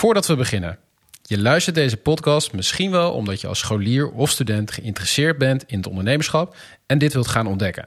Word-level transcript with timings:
Voordat 0.00 0.26
we 0.26 0.36
beginnen. 0.36 0.78
Je 1.22 1.38
luistert 1.38 1.74
deze 1.74 1.96
podcast 1.96 2.52
misschien 2.52 2.90
wel 2.90 3.12
omdat 3.12 3.40
je 3.40 3.46
als 3.46 3.58
scholier 3.58 4.10
of 4.10 4.30
student 4.30 4.70
geïnteresseerd 4.70 5.38
bent 5.38 5.64
in 5.66 5.76
het 5.76 5.86
ondernemerschap 5.86 6.56
en 6.86 6.98
dit 6.98 7.12
wilt 7.12 7.28
gaan 7.28 7.46
ontdekken. 7.46 7.84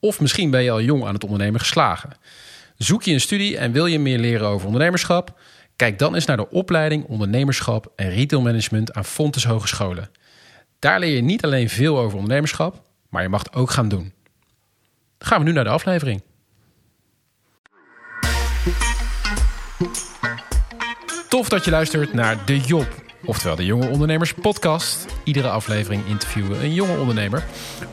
Of 0.00 0.20
misschien 0.20 0.50
ben 0.50 0.62
je 0.62 0.70
al 0.70 0.80
jong 0.80 1.04
aan 1.04 1.14
het 1.14 1.24
ondernemen 1.24 1.60
geslagen. 1.60 2.10
Zoek 2.76 3.02
je 3.02 3.12
een 3.12 3.20
studie 3.20 3.56
en 3.58 3.72
wil 3.72 3.86
je 3.86 3.98
meer 3.98 4.18
leren 4.18 4.46
over 4.46 4.66
ondernemerschap? 4.66 5.40
Kijk 5.76 5.98
dan 5.98 6.14
eens 6.14 6.24
naar 6.24 6.36
de 6.36 6.50
opleiding 6.50 7.04
Ondernemerschap 7.04 7.92
en 7.96 8.10
Retailmanagement 8.10 8.92
aan 8.92 9.04
Fontes 9.04 9.44
Hogescholen. 9.44 10.10
Daar 10.78 10.98
leer 10.98 11.14
je 11.14 11.22
niet 11.22 11.44
alleen 11.44 11.68
veel 11.68 11.98
over 11.98 12.16
ondernemerschap, 12.16 12.82
maar 13.08 13.22
je 13.22 13.28
mag 13.28 13.42
het 13.42 13.54
ook 13.54 13.70
gaan 13.70 13.88
doen. 13.88 14.12
Dan 15.18 15.28
gaan 15.28 15.38
we 15.38 15.44
nu 15.44 15.52
naar 15.52 15.64
de 15.64 15.70
aflevering. 15.70 16.22
Tof 21.28 21.48
dat 21.48 21.64
je 21.64 21.70
luistert 21.70 22.12
naar 22.12 22.36
De 22.44 22.60
Job, 22.60 22.86
oftewel 23.24 23.56
de 23.56 23.64
Jonge 23.64 23.88
Ondernemers 23.88 24.32
Podcast. 24.32 25.06
Iedere 25.24 25.48
aflevering 25.48 26.06
interviewen 26.06 26.50
we 26.50 26.64
een 26.64 26.74
jonge 26.74 26.98
ondernemer 26.98 27.44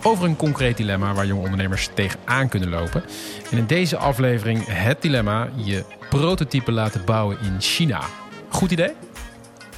over 0.03 0.25
een 0.25 0.35
concreet 0.35 0.77
dilemma 0.77 1.13
waar 1.13 1.25
jonge 1.25 1.43
ondernemers 1.43 1.89
tegenaan 1.93 2.49
kunnen 2.49 2.69
lopen. 2.69 3.03
En 3.51 3.57
in 3.57 3.65
deze 3.65 3.97
aflevering 3.97 4.65
het 4.65 5.01
dilemma 5.01 5.49
je 5.55 5.83
prototype 6.09 6.71
laten 6.71 7.05
bouwen 7.05 7.37
in 7.41 7.61
China. 7.61 8.01
Goed 8.49 8.71
idee? 8.71 8.91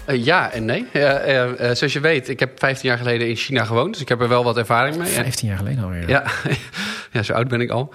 Uh, 0.09 0.26
ja 0.26 0.51
en 0.51 0.65
nee. 0.65 0.85
Uh, 0.93 1.03
uh, 1.03 1.51
zoals 1.57 1.93
je 1.93 1.99
weet, 1.99 2.29
ik 2.29 2.40
heb 2.40 2.59
15 2.59 2.90
jaar 2.90 2.98
geleden 2.98 3.29
in 3.29 3.35
China 3.35 3.65
gewoond. 3.65 3.93
Dus 3.93 4.01
ik 4.01 4.09
heb 4.09 4.21
er 4.21 4.27
wel 4.27 4.43
wat 4.43 4.57
ervaring 4.57 4.98
mee. 4.98 5.07
15 5.07 5.48
jaar 5.48 5.57
geleden 5.57 5.84
alweer. 5.84 6.09
Ja, 6.09 6.23
ja 7.15 7.23
zo 7.23 7.33
oud 7.33 7.47
ben 7.47 7.61
ik 7.61 7.69
al. 7.69 7.93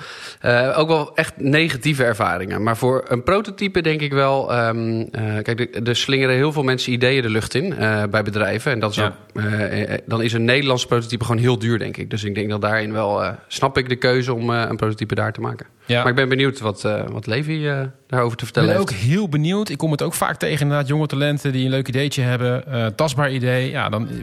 ook 0.76 0.88
wel 0.88 1.14
echt 1.14 1.32
negatieve 1.36 2.04
ervaringen. 2.04 2.62
Maar 2.62 2.76
voor 2.76 3.04
een 3.08 3.22
prototype 3.22 3.80
denk 3.82 4.00
ik 4.00 4.12
wel... 4.12 4.58
Um, 4.66 5.10
kijk, 5.42 5.80
er 5.88 5.96
slingeren 5.96 6.34
heel 6.34 6.52
veel 6.52 6.62
mensen 6.62 6.92
ideeën 6.92 7.22
de 7.22 7.30
lucht 7.30 7.54
in 7.54 7.74
bij 8.10 8.22
bedrijven. 8.22 8.72
En 8.72 8.80
dat 8.80 8.90
is 8.90 8.96
Ja. 8.96 9.14
ook, 9.34 9.98
dan 10.06 10.22
is 10.22 10.32
een 10.32 10.44
Nederlands 10.44 10.86
prototype 10.86 11.24
gewoon 11.24 11.40
heel 11.40 11.58
duur, 11.58 11.78
denk 11.78 11.96
ik. 11.96 12.10
Dus 12.10 12.24
ik 12.24 12.34
denk 12.34 12.50
dat 12.50 12.60
daarin 12.60 12.92
wel... 12.92 13.22
snap 13.48 13.78
ik 13.78 13.88
de 13.88 13.96
keuze 13.96 14.34
om 14.34 14.50
een 14.50 14.76
prototype 14.76 15.14
daar 15.14 15.32
te 15.32 15.40
maken. 15.40 15.66
Ja. 15.84 15.98
Maar 16.00 16.08
ik 16.08 16.14
ben 16.14 16.28
benieuwd 16.28 16.60
wat, 16.60 16.82
wat 17.10 17.26
Levi 17.26 17.62
daarover 18.06 18.36
te 18.36 18.44
Ik 18.44 18.50
vertellen 18.52 18.68
ben 18.68 18.78
heeft. 18.78 18.90
ook 18.92 18.96
heel 18.98 19.28
benieuwd. 19.28 19.68
Ik 19.68 19.78
kom 19.78 19.90
het 19.90 20.02
ook 20.02 20.14
vaak 20.14 20.36
tegen 20.36 20.60
inderdaad 20.60 20.88
jonge 20.88 21.06
talenten 21.06 21.52
die 21.52 21.64
een 21.64 21.70
leuk 21.70 21.88
ideetje 21.88 22.22
hebben. 22.22 22.66
eh, 22.66 22.86
tastbaar 22.86 23.30
idee. 23.32 23.70
Ja, 23.70 23.88
dan 23.88 24.08
eh, 24.08 24.14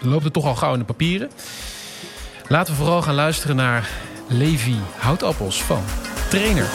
loopt 0.00 0.24
het 0.24 0.32
toch 0.32 0.44
al 0.46 0.54
gauw 0.54 0.72
in 0.72 0.78
de 0.78 0.84
papieren. 0.84 1.28
Laten 2.48 2.72
we 2.72 2.78
vooral 2.78 3.02
gaan 3.02 3.14
luisteren 3.14 3.56
naar 3.56 3.88
Levi 4.30 4.76
Houtappels 4.96 5.62
van 5.62 5.82
Trainer. 6.30 6.66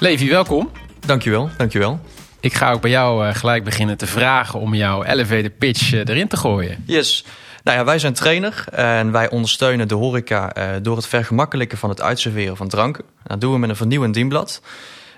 Levi, 0.00 0.28
welkom. 0.28 0.70
Dankjewel, 1.06 1.50
dankjewel. 1.56 2.00
Ik 2.40 2.54
ga 2.54 2.72
ook 2.72 2.80
bij 2.80 2.90
jou 2.90 3.26
eh, 3.26 3.34
gelijk 3.34 3.64
beginnen 3.64 3.96
te 3.96 4.06
vragen 4.06 4.60
om 4.60 4.74
jouw 4.74 5.04
elevator 5.04 5.50
pitch 5.50 5.92
eh, 5.92 5.98
erin 5.98 6.28
te 6.28 6.36
gooien. 6.36 6.84
Yes. 6.86 7.24
Nou 7.64 7.78
ja, 7.78 7.84
wij 7.84 7.98
zijn 7.98 8.12
trainer 8.12 8.64
en 8.72 9.12
wij 9.12 9.30
ondersteunen 9.30 9.88
de 9.88 9.94
horeca 9.94 10.52
eh, 10.52 10.68
door 10.82 10.96
het 10.96 11.06
vergemakkelijken 11.06 11.78
van 11.78 11.90
het 11.90 12.00
uitserveren 12.00 12.56
van 12.56 12.68
dranken. 12.68 13.04
Dat 13.22 13.40
doen 13.40 13.52
we 13.52 13.58
met 13.58 13.70
een 13.70 13.76
vernieuwend 13.76 14.14
dienblad. 14.14 14.60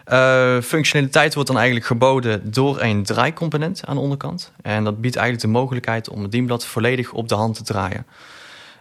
Eh, 0.09 0.61
functionaliteit 0.61 1.35
wordt 1.35 1.49
dan 1.49 1.59
eigenlijk 1.59 1.87
geboden 1.87 2.53
door 2.53 2.81
een 2.81 3.03
draaicomponent 3.03 3.83
aan 3.85 3.95
de 3.95 4.03
onderkant. 4.03 4.53
En 4.63 4.85
dat 4.85 5.01
biedt 5.01 5.17
eigenlijk 5.17 5.47
de 5.47 5.59
mogelijkheid 5.59 6.09
om 6.09 6.23
het 6.23 6.33
dienblad 6.33 6.67
volledig 6.67 7.13
op 7.13 7.29
de 7.29 7.35
hand 7.35 7.55
te 7.55 7.63
draaien. 7.63 8.07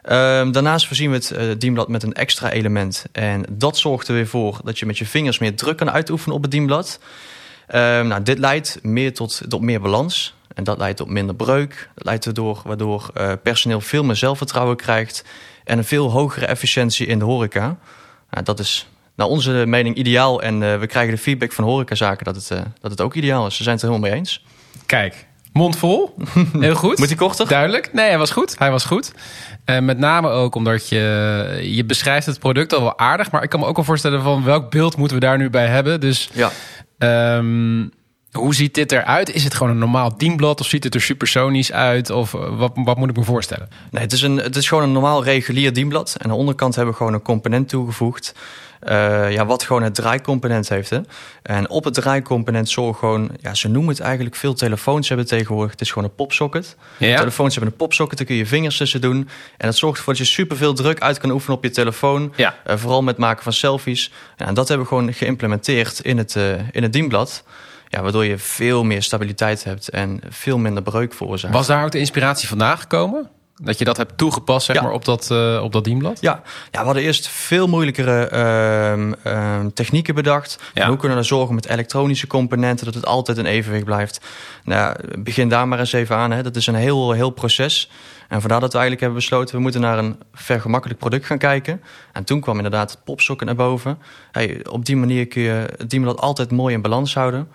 Ehm, 0.01 0.51
daarnaast 0.51 0.87
voorzien 0.87 1.09
we 1.09 1.15
het 1.15 1.31
eh, 1.31 1.47
dienblad 1.57 1.87
met 1.87 2.03
een 2.03 2.13
extra 2.13 2.51
element. 2.51 3.05
En 3.11 3.45
dat 3.49 3.77
zorgt 3.77 4.07
er 4.07 4.13
weer 4.13 4.27
voor 4.27 4.59
dat 4.63 4.79
je 4.79 4.85
met 4.85 4.97
je 4.97 5.05
vingers 5.05 5.39
meer 5.39 5.55
druk 5.55 5.77
kan 5.77 5.91
uitoefenen 5.91 6.35
op 6.35 6.41
het 6.41 6.51
dienblad. 6.51 6.99
Ehm, 7.67 8.07
nou, 8.07 8.23
dit 8.23 8.39
leidt 8.39 8.79
meer 8.81 9.13
tot, 9.13 9.41
tot 9.47 9.61
meer 9.61 9.81
balans. 9.81 10.35
En 10.53 10.63
dat 10.63 10.77
leidt 10.77 10.97
tot 10.97 11.09
minder 11.09 11.35
breuk. 11.35 11.89
Dat 11.95 12.05
leidt 12.05 12.25
erdoor 12.25 12.61
waardoor 12.65 13.09
eh, 13.13 13.31
personeel 13.43 13.81
veel 13.81 14.03
meer 14.03 14.15
zelfvertrouwen 14.15 14.75
krijgt. 14.75 15.23
En 15.63 15.77
een 15.77 15.83
veel 15.83 16.11
hogere 16.11 16.45
efficiëntie 16.45 17.07
in 17.07 17.19
de 17.19 17.25
horeca. 17.25 17.77
Nou, 18.29 18.43
dat 18.43 18.59
is 18.59 18.87
naar 19.17 19.27
onze 19.27 19.63
mening 19.67 19.95
ideaal. 19.95 20.41
En 20.41 20.63
eh, 20.63 20.79
we 20.79 20.87
krijgen 20.87 21.15
de 21.15 21.21
feedback 21.21 21.51
van 21.51 21.63
horecazaken 21.63 22.25
dat 22.25 22.35
het, 22.35 22.51
eh, 22.51 22.59
dat 22.81 22.91
het 22.91 23.01
ook 23.01 23.13
ideaal 23.13 23.47
is. 23.47 23.55
Ze 23.55 23.63
zijn 23.63 23.75
het 23.75 23.83
er 23.83 23.89
helemaal 23.89 24.09
mee 24.11 24.19
eens. 24.19 24.45
Kijk, 24.85 25.25
mond 25.53 25.77
vol. 25.77 26.15
Heel 26.59 26.75
goed. 26.75 26.97
Moet 26.97 27.07
die 27.07 27.17
korter? 27.17 27.47
Duidelijk. 27.47 27.93
Nee, 27.93 28.07
hij 28.07 28.17
was 28.17 28.31
goed. 28.31 28.55
Hij 28.57 28.71
was 28.71 28.85
goed. 28.85 29.11
En 29.65 29.85
met 29.85 29.97
name 29.97 30.29
ook 30.29 30.55
omdat 30.55 30.89
je, 30.89 31.59
je 31.61 31.85
beschrijft 31.85 32.25
het 32.25 32.39
product 32.39 32.73
al 32.73 32.81
wel 32.81 32.97
aardig. 32.99 33.31
Maar 33.31 33.43
ik 33.43 33.49
kan 33.49 33.59
me 33.59 33.65
ook 33.65 33.75
wel 33.75 33.85
voorstellen 33.85 34.21
van 34.21 34.43
welk 34.43 34.71
beeld 34.71 34.97
moeten 34.97 35.17
we 35.19 35.25
daar 35.25 35.37
nu 35.37 35.49
bij 35.49 35.67
hebben. 35.67 35.99
Dus 35.99 36.29
Ja. 36.33 36.51
ehm, 36.97 37.85
hoe 38.31 38.55
ziet 38.55 38.73
dit 38.73 38.91
eruit? 38.91 39.29
Is 39.31 39.43
het 39.43 39.53
gewoon 39.55 39.71
een 39.71 39.77
normaal 39.79 40.17
dienblad 40.17 40.59
of 40.59 40.67
ziet 40.67 40.83
het 40.83 40.95
er 40.95 41.01
supersonisch 41.01 41.71
uit? 41.71 42.09
Of 42.09 42.33
eh, 42.33 42.57
wat, 42.57 42.71
wat 42.75 42.97
moet 42.97 43.09
ik 43.09 43.17
me 43.17 43.23
voorstellen? 43.23 43.69
Nee, 43.91 44.03
het 44.03 44.11
is, 44.13 44.21
een, 44.21 44.37
het 44.37 44.55
is 44.55 44.67
gewoon 44.67 44.83
een 44.83 44.91
normaal 44.91 45.23
regulier 45.23 45.73
dienblad. 45.73 46.15
En 46.17 46.23
aan 46.23 46.31
de 46.31 46.37
onderkant 46.37 46.75
hebben 46.75 46.93
we 46.93 46.97
gewoon 46.99 47.13
een 47.13 47.21
component 47.21 47.69
toegevoegd. 47.69 48.33
eh, 48.79 49.31
ja, 49.31 49.45
wat 49.45 49.63
gewoon 49.63 49.83
het 49.83 49.95
draaicomponent 49.95 50.69
heeft. 50.69 50.89
Hè. 50.89 50.99
En 51.41 51.69
op 51.69 51.83
het 51.83 51.93
draaicomponent 51.93 52.69
zorgen 52.69 52.95
gewoon... 52.99 53.29
Ja, 53.41 53.53
ze 53.53 53.67
noemen 53.67 53.93
het 53.93 53.99
eigenlijk... 54.03 54.35
Veel 54.35 54.53
telefoons 54.53 55.07
hebben 55.07 55.27
tegenwoordig. 55.27 55.71
Het 55.71 55.81
is 55.81 55.91
gewoon 55.91 56.09
een 56.09 56.15
popsocket. 56.15 56.75
Ja. 56.97 57.17
Telefoons 57.17 57.55
hebben 57.55 57.71
een 57.71 57.77
popsocket. 57.77 58.17
Daar 58.17 58.27
kun 58.27 58.35
je 58.35 58.41
je 58.41 58.47
vingers 58.47 58.77
tussen 58.77 59.01
doen. 59.01 59.29
En 59.57 59.67
dat 59.67 59.75
zorgt 59.75 59.97
ervoor 59.97 60.13
dat 60.13 60.27
je 60.27 60.33
superveel 60.33 60.73
druk 60.73 60.99
uit 60.99 61.17
kan 61.17 61.29
oefenen 61.31 61.57
op 61.57 61.63
je 61.63 61.69
telefoon. 61.69 62.33
Ja. 62.35 62.55
Eh, 62.63 62.77
vooral 62.77 63.03
met 63.03 63.17
maken 63.17 63.43
van 63.43 63.53
selfies. 63.53 64.11
Ja, 64.37 64.45
en 64.45 64.53
dat 64.53 64.67
hebben 64.67 64.87
we 64.87 64.93
gewoon 64.93 65.13
geïmplementeerd 65.13 65.99
in 65.99 66.17
het, 66.17 66.35
eh, 66.35 66.53
in 66.71 66.83
het 66.83 66.93
dienblad. 66.93 67.43
Ja, 67.87 68.01
waardoor 68.01 68.25
je 68.25 68.37
veel 68.37 68.83
meer 68.83 69.03
stabiliteit 69.03 69.63
hebt 69.63 69.89
en 69.89 70.19
veel 70.29 70.57
minder 70.57 70.83
breuk 70.83 71.13
veroorzaakt. 71.13 71.53
Was 71.53 71.67
daar 71.67 71.83
ook 71.83 71.91
de 71.91 71.99
inspiratie 71.99 72.47
vandaan 72.47 72.77
gekomen? 72.77 73.29
Dat 73.63 73.77
je 73.77 73.85
dat 73.85 73.97
hebt 73.97 74.17
toegepast 74.17 74.65
zeg 74.65 74.75
Ja. 74.75 74.81
maar, 74.81 74.91
op, 74.91 75.05
dat, 75.05 75.31
eh, 75.31 75.59
op 75.63 75.71
dat 75.71 75.83
dienblad? 75.83 76.17
Ja, 76.21 76.41
ja, 76.71 76.79
we 76.79 76.85
hadden 76.85 77.03
eerst 77.03 77.27
veel 77.27 77.67
moeilijkere 77.67 78.27
ehm, 78.27 79.13
ehm, 79.23 79.69
technieken 79.73 80.15
bedacht. 80.15 80.59
Ja. 80.73 80.87
Hoe 80.87 80.97
kunnen 80.97 81.17
we 81.17 81.23
nou 81.23 81.23
zorgen 81.37 81.55
met 81.55 81.65
elektronische 81.67 82.27
componenten 82.27 82.85
dat 82.85 82.93
het 82.93 83.05
altijd 83.05 83.37
in 83.37 83.45
evenwicht 83.45 83.85
blijft? 83.85 84.25
Nou, 84.63 84.95
begin 85.19 85.49
daar 85.49 85.67
maar 85.67 85.79
eens 85.79 85.93
even 85.93 86.15
aan. 86.15 86.31
Hè. 86.31 86.43
Dat 86.43 86.55
is 86.55 86.67
een 86.67 86.75
heel, 86.75 87.11
heel 87.11 87.29
proces. 87.29 87.89
En 88.27 88.39
vandaar 88.39 88.59
dat 88.59 88.71
we 88.73 88.77
eigenlijk 88.79 89.01
hebben 89.01 89.19
besloten, 89.19 89.55
we 89.55 89.61
moeten 89.61 89.81
naar 89.81 89.97
een 89.97 90.15
vergemakkelijk 90.33 90.99
product 90.99 91.25
gaan 91.25 91.37
kijken. 91.37 91.81
En 92.13 92.23
toen 92.23 92.39
kwam 92.41 92.55
inderdaad 92.55 92.91
het 92.91 93.03
popsocket 93.03 93.45
naar 93.47 93.55
boven. 93.55 93.97
Hey, 94.31 94.59
op 94.69 94.85
die 94.85 94.95
manier 94.95 95.27
kun 95.27 95.41
je 95.41 95.65
het 95.77 95.89
dienblad 95.89 96.19
altijd 96.19 96.51
mooi 96.51 96.73
in 96.73 96.81
balans 96.81 97.13
houden. 97.13 97.47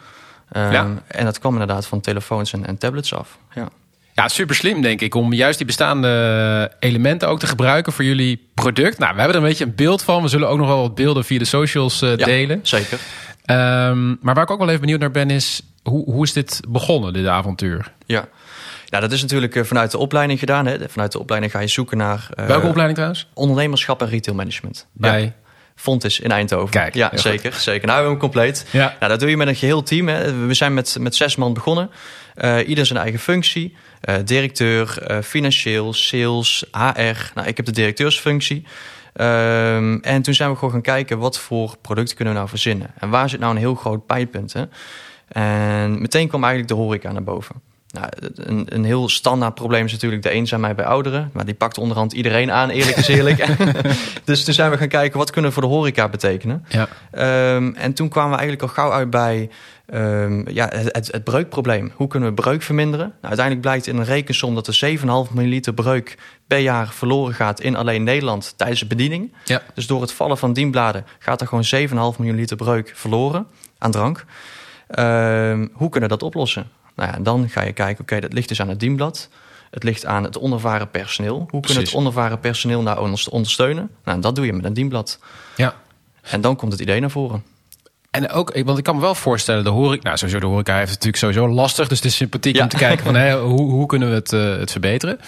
Ehm, 0.53 0.73
Ja. 0.73 0.87
En 1.07 1.25
dat 1.25 1.39
kwam 1.39 1.53
inderdaad 1.53 1.87
van 1.87 2.01
telefoons 2.01 2.53
en, 2.53 2.67
en 2.67 2.79
tablets 2.79 3.15
af. 3.15 3.39
Ja. 3.55 3.69
Ja, 4.15 4.29
super 4.29 4.55
slim 4.55 4.83
denk 4.83 5.01
ik 5.01 5.15
om 5.15 5.33
juist 5.33 5.57
die 5.59 5.67
bestaande 5.67 6.73
elementen 6.79 7.29
ook 7.29 7.39
te 7.39 7.47
gebruiken 7.47 7.93
voor 7.93 8.05
jullie 8.05 8.49
product. 8.55 8.99
Nou, 8.99 9.13
we 9.15 9.19
hebben 9.21 9.37
er 9.37 9.43
een 9.43 9.49
beetje 9.49 9.65
een 9.65 9.75
beeld 9.75 10.03
van. 10.03 10.23
We 10.23 10.29
zullen 10.29 10.49
ook 10.49 10.59
nog 10.59 10.67
wel 10.67 10.81
wat 10.81 10.95
beelden 10.95 11.25
via 11.25 11.39
de 11.39 11.45
socials 11.45 12.03
eh, 12.03 12.17
Ja, 12.17 12.25
delen. 12.25 12.61
Zeker. 12.63 12.99
Ehm, 13.45 14.09
maar 14.21 14.35
waar 14.35 14.43
ik 14.43 14.51
ook 14.51 14.59
wel 14.59 14.69
even 14.69 14.81
benieuwd 14.81 15.01
naar 15.01 15.11
ben 15.11 15.31
is, 15.31 15.63
hoe, 15.83 16.05
hoe 16.05 16.25
is 16.25 16.33
dit 16.33 16.61
begonnen, 16.69 17.13
dit 17.13 17.27
avontuur? 17.27 17.93
Ja. 18.07 18.29
Ja, 18.93 19.01
dat 19.01 19.13
is 19.13 19.21
natuurlijk 19.23 19.57
eh, 19.57 19.65
vanuit 19.65 19.91
de 19.91 19.99
opleiding 19.99 20.39
gedaan. 20.39 20.67
Hè. 20.67 20.89
Vanuit 20.89 21.13
de 21.13 21.19
opleiding 21.19 21.53
ga 21.53 21.61
je 21.61 21.67
zoeken 21.67 21.97
naar 21.97 22.29
eh, 22.35 22.47
Welke 22.47 22.67
opleiding 22.67 22.95
trouwens? 22.95 23.29
ondernemerschap 23.35 24.03
en 24.03 24.09
retailmanagement. 24.09 24.87
Bij? 24.93 25.23
Ja. 25.23 25.33
Fontis 25.75 26.21
in 26.21 26.31
Eindhoven. 26.31 26.71
Kijk, 26.71 26.95
ja, 26.95 27.11
zeker, 27.15 27.53
zeker. 27.53 27.87
Nou, 27.87 27.99
we 27.99 28.05
hebben 28.05 28.11
hem 28.11 28.19
compleet. 28.19 28.67
Ja. 28.71 28.97
Nou, 28.99 29.11
dat 29.11 29.21
doe 29.21 29.31
je 29.31 29.37
met 29.37 29.49
een 29.49 29.55
geheel 29.55 29.83
team. 29.83 30.09
Hè. 30.09 30.47
We 30.47 30.55
zijn 30.55 30.75
met, 30.75 30.97
met 31.01 31.15
zes 31.15 31.37
man 31.37 31.55
begonnen. 31.55 31.91
Eh, 32.35 32.69
ieder 32.69 32.87
zijn 32.87 32.99
eigen 32.99 33.21
functie. 33.21 33.77
Directeur, 34.25 34.99
financieel, 35.25 35.93
sales, 35.93 36.65
HR. 36.73 37.31
Nou, 37.35 37.47
ik 37.47 37.57
heb 37.57 37.67
de 37.67 37.73
directeursfunctie. 37.73 38.65
Ehm, 39.13 39.99
en 40.01 40.23
toen 40.23 40.35
zijn 40.35 40.51
we 40.51 40.57
gewoon 40.57 40.71
gaan 40.71 40.83
kijken 40.83 41.19
wat 41.19 41.39
voor 41.39 41.77
producten 41.81 42.17
kunnen 42.17 42.35
we 42.35 42.41
nou 42.41 42.51
verzinnen. 42.51 42.91
En 42.99 43.11
waar 43.11 43.29
zit 43.29 43.41
nou 43.41 43.53
een 43.53 43.59
heel 43.59 43.75
groot 43.75 44.07
pijnpunt. 44.07 44.53
Hè? 44.53 44.65
En 45.29 46.01
meteen 46.01 46.29
kwam 46.29 46.45
eigenlijk 46.45 46.73
de 46.75 46.81
horeca 46.81 47.13
naar 47.13 47.25
boven. 47.25 47.72
Nou, 47.93 48.09
een, 48.35 48.67
een 48.69 48.85
heel 48.85 49.09
standaard 49.09 49.55
probleem 49.55 49.85
is 49.85 49.93
natuurlijk 49.93 50.23
de 50.23 50.31
eenzaamheid 50.31 50.77
bij 50.77 50.85
ouderen. 50.85 51.31
Maar 51.33 51.45
die 51.45 51.55
pakt 51.55 51.79
onderhand 51.79 52.13
iedereen 52.13 52.51
aan, 52.51 52.71
eerlijk 52.71 52.97
is 52.97 53.09
eerlijk. 53.09 53.47
dus 54.25 54.45
toen 54.45 54.55
zijn 54.55 54.71
we 54.71 54.77
gaan 54.77 54.89
kijken, 54.89 55.19
wat 55.19 55.31
kunnen 55.31 55.51
we 55.51 55.61
voor 55.61 55.69
de 55.69 55.75
horeca 55.75 56.09
betekenen? 56.09 56.65
Ja. 56.69 56.89
Ehm, 57.11 57.73
en 57.75 57.93
toen 57.93 58.09
kwamen 58.09 58.31
we 58.31 58.37
eigenlijk 58.37 58.69
al 58.69 58.75
gauw 58.75 58.93
uit 58.93 59.11
bij 59.11 59.51
ehm, 59.87 60.51
ja, 60.51 60.69
het, 60.69 61.13
het, 61.13 61.25
breukprobleem. 61.25 61.93
Hoe 61.95 62.09
kunnen 62.09 62.29
we 62.29 62.35
breuk 62.35 62.63
verminderen? 62.63 63.07
Nou, 63.07 63.19
uiteindelijk 63.21 63.67
blijkt 63.67 63.87
in 63.87 63.97
een 63.97 64.05
rekensom 64.05 64.55
dat 64.55 64.67
er 64.67 64.99
7,5 65.29 65.33
milliliter 65.33 65.75
breuk 65.75 66.19
per 66.47 66.59
jaar 66.59 66.89
verloren 66.89 67.35
gaat 67.35 67.61
in 67.61 67.77
alleen 67.77 68.03
Nederland 68.03 68.55
tijdens 68.57 68.81
de 68.81 68.87
bediening. 68.87 69.33
Ja. 69.45 69.63
Dus 69.75 69.87
door 69.87 70.01
het 70.01 70.13
vallen 70.13 70.39
van 70.39 70.53
dienbladen 70.53 71.05
gaat 71.19 71.41
er 71.41 71.47
gewoon 71.47 72.15
7,5 72.15 72.19
milliliter 72.19 72.57
breuk 72.57 72.93
verloren 72.95 73.47
aan 73.79 73.91
drank. 73.91 74.25
Ehm, 74.89 75.67
hoe 75.73 75.89
kunnen 75.89 76.09
we 76.09 76.17
dat 76.17 76.23
oplossen? 76.23 76.81
Nou 76.97 77.11
ja, 77.13 77.19
dan 77.23 77.49
ga 77.49 77.63
je 77.63 77.73
kijken, 77.73 78.03
oké, 78.03 78.21
dat 78.21 78.33
ligt 78.33 78.49
dus 78.49 78.61
aan 78.61 78.69
het 78.69 78.81
dienblad. 78.81 79.29
Het 79.71 79.83
ligt 79.83 80.07
aan 80.07 80.25
het 80.25 80.39
onervaren 80.39 80.91
personeel. 80.91 81.35
Hoe 81.37 81.47
kunnen 81.47 81.61
Precies. 81.61 81.89
het 81.91 81.95
onervaren 82.01 82.41
personeel 82.41 82.83
nou 82.83 83.01
onderste- 83.01 83.31
ondersteunen? 83.31 83.91
Nou, 84.05 84.21
dat 84.21 84.35
doe 84.37 84.47
je 84.47 84.53
met 84.53 84.65
een 84.65 84.73
dienblad. 84.75 85.19
ja. 85.57 85.75
En 86.23 86.41
dan 86.41 86.57
komt 86.57 86.73
het 86.73 86.81
idee 86.81 87.01
naar 87.01 87.11
voren. 87.11 87.43
En 88.11 88.31
ook, 88.31 88.61
want 88.65 88.79
ik 88.79 88.85
kan 88.85 88.95
me 88.95 89.01
wel 89.01 89.15
voorstellen, 89.15 89.65
de 89.65 89.71
horeca, 89.71 90.03
nou 90.03 90.17
sowieso 90.17 90.41
de 90.41 90.47
horeca 90.47 90.73
heeft 90.77 90.91
het 90.91 91.05
natuurlijk 91.05 91.35
sowieso 91.35 91.55
lastig, 91.55 91.89
dus 91.89 91.97
het 91.99 92.07
is 92.07 92.17
sympathiek 92.17 92.57
Ja. 92.57 92.63
om 92.63 92.69
te 92.69 92.77
kijken 92.77 93.05
van 93.05 93.31
hoe, 93.41 93.71
hoe 93.71 93.87
kunnen 93.87 94.09
we 94.09 94.15
het, 94.15 94.33
eh, 94.33 94.57
het 94.57 94.71
verbeteren. 94.71 95.19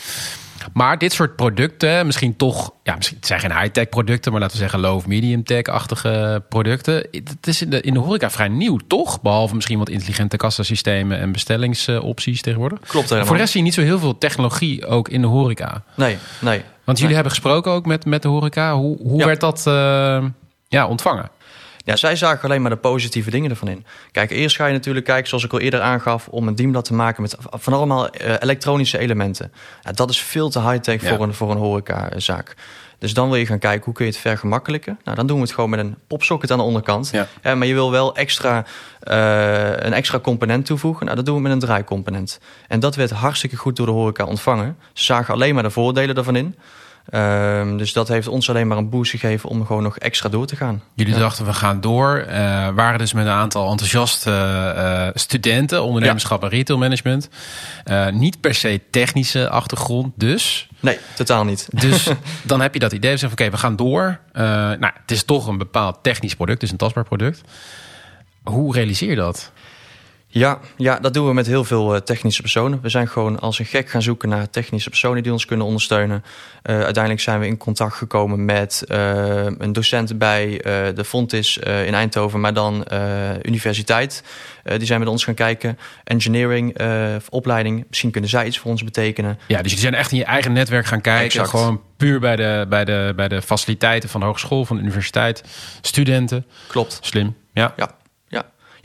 Maar 0.73 0.99
dit 0.99 1.13
soort 1.13 1.37
producten, 1.37 2.07
misschien 2.07 2.37
toch, 2.37 2.71
ja, 2.83 2.95
misschien 2.97 3.17
het 3.17 3.27
zijn 3.27 3.41
geen 3.41 3.53
high-tech 3.59 3.89
producten, 3.89 4.33
maar 4.33 4.41
laten 4.41 4.57
we 4.57 4.63
zeggen 4.63 4.81
low 4.81 4.95
of 4.97 5.07
medium-tech-achtige 5.07 6.43
producten. 6.49 6.95
Het 7.11 7.47
is 7.47 7.63
in 7.63 7.71
de, 7.71 7.81
in 7.81 7.93
de 7.95 8.01
horeca 8.01 8.31
vrij 8.31 8.49
nieuw, 8.49 8.79
toch? 8.87 9.21
Behalve 9.23 9.55
misschien 9.55 9.79
wat 9.79 9.89
intelligente 9.89 10.37
kassasystemen 10.37 11.19
en 11.19 11.33
bestellingsopties 11.33 12.43
tegenwoordig. 12.43 12.79
Klopt 12.81 13.05
helemaal. 13.05 13.25
Voor 13.27 13.35
de 13.35 13.41
rest 13.41 13.53
zie 13.53 13.61
je 13.61 13.67
niet 13.67 13.75
zo 13.77 13.83
heel 13.83 13.99
veel 13.99 14.19
technologie 14.19 14.87
ook 14.87 15.09
in 15.09 15.21
de 15.21 15.27
horeca. 15.27 15.83
Nee, 15.97 16.17
nee. 16.41 16.63
Want 16.85 16.99
jullie 16.99 17.15
hebben 17.15 17.33
gesproken 17.33 17.73
ook 17.73 17.87
met, 17.87 18.05
met 18.05 18.23
de 18.23 18.29
horeca. 18.29 18.75
Hoe, 18.77 18.97
hoe 19.03 19.19
Ja. 19.19 19.27
werd 19.27 19.41
dat 19.41 19.67
eh, 19.67 20.25
ja, 20.69 20.87
ontvangen? 20.87 21.31
Ja, 21.85 21.97
zij 21.97 22.17
zagen 22.17 22.45
alleen 22.45 22.61
maar 22.63 22.71
de 22.71 22.77
positieve 22.77 23.31
dingen 23.31 23.51
ervan 23.51 23.69
in. 23.69 23.85
Kijk, 24.11 24.31
eerst 24.31 24.57
ga 24.57 24.67
je 24.67 24.73
natuurlijk 24.73 25.07
kijken, 25.07 25.29
zoals 25.29 25.45
ik 25.45 25.53
al 25.53 25.61
eerder 25.61 25.81
aangaf, 25.81 26.29
om 26.29 26.49
een 26.49 26.55
dienblad 26.55 26.85
te 26.85 26.95
maken 26.95 27.23
met 27.23 27.37
van 27.41 27.73
allemaal 27.73 28.11
eh, 28.11 28.35
elektronische 28.39 28.99
elementen. 28.99 29.53
Ja, 29.83 29.93
dat 29.93 30.11
is 30.11 30.21
veel 30.21 30.51
te 30.51 30.61
high-tech 30.61 31.03
Ja. 31.03 31.09
voor 31.09 31.23
een, 31.27 31.35
voor 31.35 31.51
een 31.51 31.57
horecazaak. 31.57 32.55
Dus 32.99 33.15
dan 33.15 33.29
wil 33.29 33.39
je 33.39 33.47
gaan 33.47 33.59
kijken, 33.59 33.85
hoe 33.85 33.95
kun 33.95 34.05
je 34.05 34.11
het 34.11 34.21
vergemakkelijken? 34.21 34.99
Nou, 35.05 35.17
dan 35.17 35.27
doen 35.27 35.37
we 35.37 35.43
het 35.43 35.53
gewoon 35.53 35.71
met 35.71 35.79
een 35.79 35.97
popsocket 36.07 36.51
aan 36.51 36.59
de 36.59 36.65
onderkant. 36.65 37.11
Ja. 37.13 37.27
Eh, 37.43 37.55
maar 37.55 37.67
je 37.67 37.75
wil 37.75 37.91
wel 37.91 38.17
extra, 38.17 38.65
eh, 39.01 39.71
een 39.71 39.93
extra 39.93 40.21
component 40.21 40.67
toevoegen. 40.67 41.05
Nou, 41.05 41.17
dat 41.17 41.27
doen 41.27 41.35
we 41.37 41.41
met 41.43 41.53
een 41.53 41.59
draaicomponent. 41.59 42.41
En 42.69 42.81
dat 42.81 42.95
werd 42.95 43.11
hartstikke 43.11 43.57
goed 43.57 43.77
door 43.77 43.87
de 43.87 43.93
horeca 43.93 44.25
ontvangen. 44.25 44.77
Ze 44.93 45.05
zagen 45.05 45.35
alleen 45.35 45.55
maar 45.55 45.63
de 45.63 45.71
voordelen 45.71 46.17
ervan 46.17 46.37
in. 46.37 46.57
Ehm, 47.11 47.77
dus 47.77 47.93
dat 47.93 48.09
heeft 48.09 48.29
ons 48.29 48.49
alleen 48.51 48.67
maar 48.67 48.77
een 48.79 48.89
boost 48.91 49.11
gegeven 49.11 49.49
om 49.49 49.67
gewoon 49.67 49.83
nog 49.83 49.99
extra 49.99 50.29
door 50.29 50.47
te 50.47 50.57
gaan. 50.57 50.83
Jullie 50.95 51.13
Ja. 51.15 51.19
dachten 51.19 51.45
we 51.47 51.53
gaan 51.53 51.81
door. 51.81 52.17
eh, 52.17 52.69
waren 52.75 52.99
dus 52.99 53.13
met 53.13 53.27
een 53.27 53.33
aantal 53.33 53.71
enthousiaste 53.71 54.31
eh, 54.77 55.09
studenten, 55.15 55.83
ondernemerschap 55.83 56.43
en 56.43 56.49
retailmanagement. 56.49 57.29
Eh, 57.85 58.09
niet 58.09 58.41
per 58.41 58.55
se 58.55 58.81
technische 58.91 59.49
achtergrond, 59.49 60.13
dus. 60.17 60.69
Nee, 60.81 60.99
totaal 61.15 61.45
niet. 61.45 61.69
Dus 61.73 62.09
dan 62.43 62.61
heb 62.61 62.73
je 62.75 62.81
dat 62.81 62.93
idee 62.93 63.19
van 63.19 63.31
oké, 63.33 63.51
we 63.51 63.57
gaan 63.57 63.77
door. 63.77 64.21
Nou, 64.33 64.91
het 65.01 65.11
is 65.11 65.25
toch 65.25 65.47
een 65.47 65.59
bepaald 65.59 65.99
technisch 66.03 66.35
product, 66.37 66.61
dus 66.61 66.71
een 66.71 66.77
tastbaar 66.77 67.05
product. 67.05 67.41
Hoe 68.43 68.75
realiseer 68.75 69.11
je 69.11 69.17
dat? 69.17 69.53
Ja, 70.35 70.59
ja, 70.77 70.99
dat 70.99 71.15
doen 71.15 71.27
we 71.27 71.35
met 71.35 71.47
heel 71.47 71.65
veel 71.65 71.95
eh, 71.95 72.01
technische 72.01 72.43
personen. 72.43 72.79
We 72.83 72.89
zijn 72.89 73.09
gewoon 73.09 73.41
als 73.41 73.59
een 73.59 73.65
gek 73.65 73.89
gaan 73.89 74.03
zoeken 74.03 74.29
naar 74.29 74.51
technische 74.51 74.91
personen 74.91 75.23
die 75.23 75.33
ons 75.33 75.45
kunnen 75.45 75.67
ondersteunen. 75.67 76.25
Eh, 76.63 76.81
uiteindelijk 76.81 77.23
zijn 77.23 77.41
we 77.41 77.47
in 77.47 77.57
contact 77.57 77.95
gekomen 77.95 78.45
met 78.45 78.85
eh, 78.89 79.45
een 79.45 79.73
docent 79.73 80.19
bij 80.19 80.61
de 80.95 81.05
Fontis 81.05 81.59
in 81.59 81.95
Eindhoven, 81.95 82.41
maar 82.41 82.55
dan 82.55 82.87
universiteit. 83.43 84.23
Die 84.65 84.87
zijn 84.87 84.99
met 84.99 85.09
ons 85.09 85.25
gaan 85.25 85.35
kijken. 85.35 85.79
Engineering, 86.05 86.77
opleiding. 87.29 87.85
Misschien 87.89 88.11
kunnen 88.11 88.31
zij 88.31 88.47
iets 88.47 88.59
voor 88.59 88.71
ons 88.71 88.85
betekenen. 88.85 89.39
Ja, 89.47 89.57
dus 89.57 89.73
jullie 89.73 89.79
zijn 89.79 89.95
echt 89.95 90.13
in 90.13 90.19
je 90.19 90.25
eigen 90.25 90.53
netwerk 90.53 90.87
gaan 90.87 91.01
kijken. 91.01 91.25
Exact. 91.25 91.49
Gewoon 91.49 91.81
puur 91.97 92.21
bij 92.21 92.37
de, 92.37 92.67
bij, 92.69 92.85
de, 92.85 93.13
bij 93.17 93.29
de 93.29 93.43
faciliteiten 93.43 94.09
van 94.09 94.21
de 94.21 94.27
hogeschool, 94.27 94.65
van 94.65 94.77
de 94.77 94.83
universiteit. 94.83 95.45
Studenten. 95.81 96.47
Klopt. 96.69 96.99
Slim. 97.01 97.37
Ja. 97.53 97.73
Ja, 97.77 97.91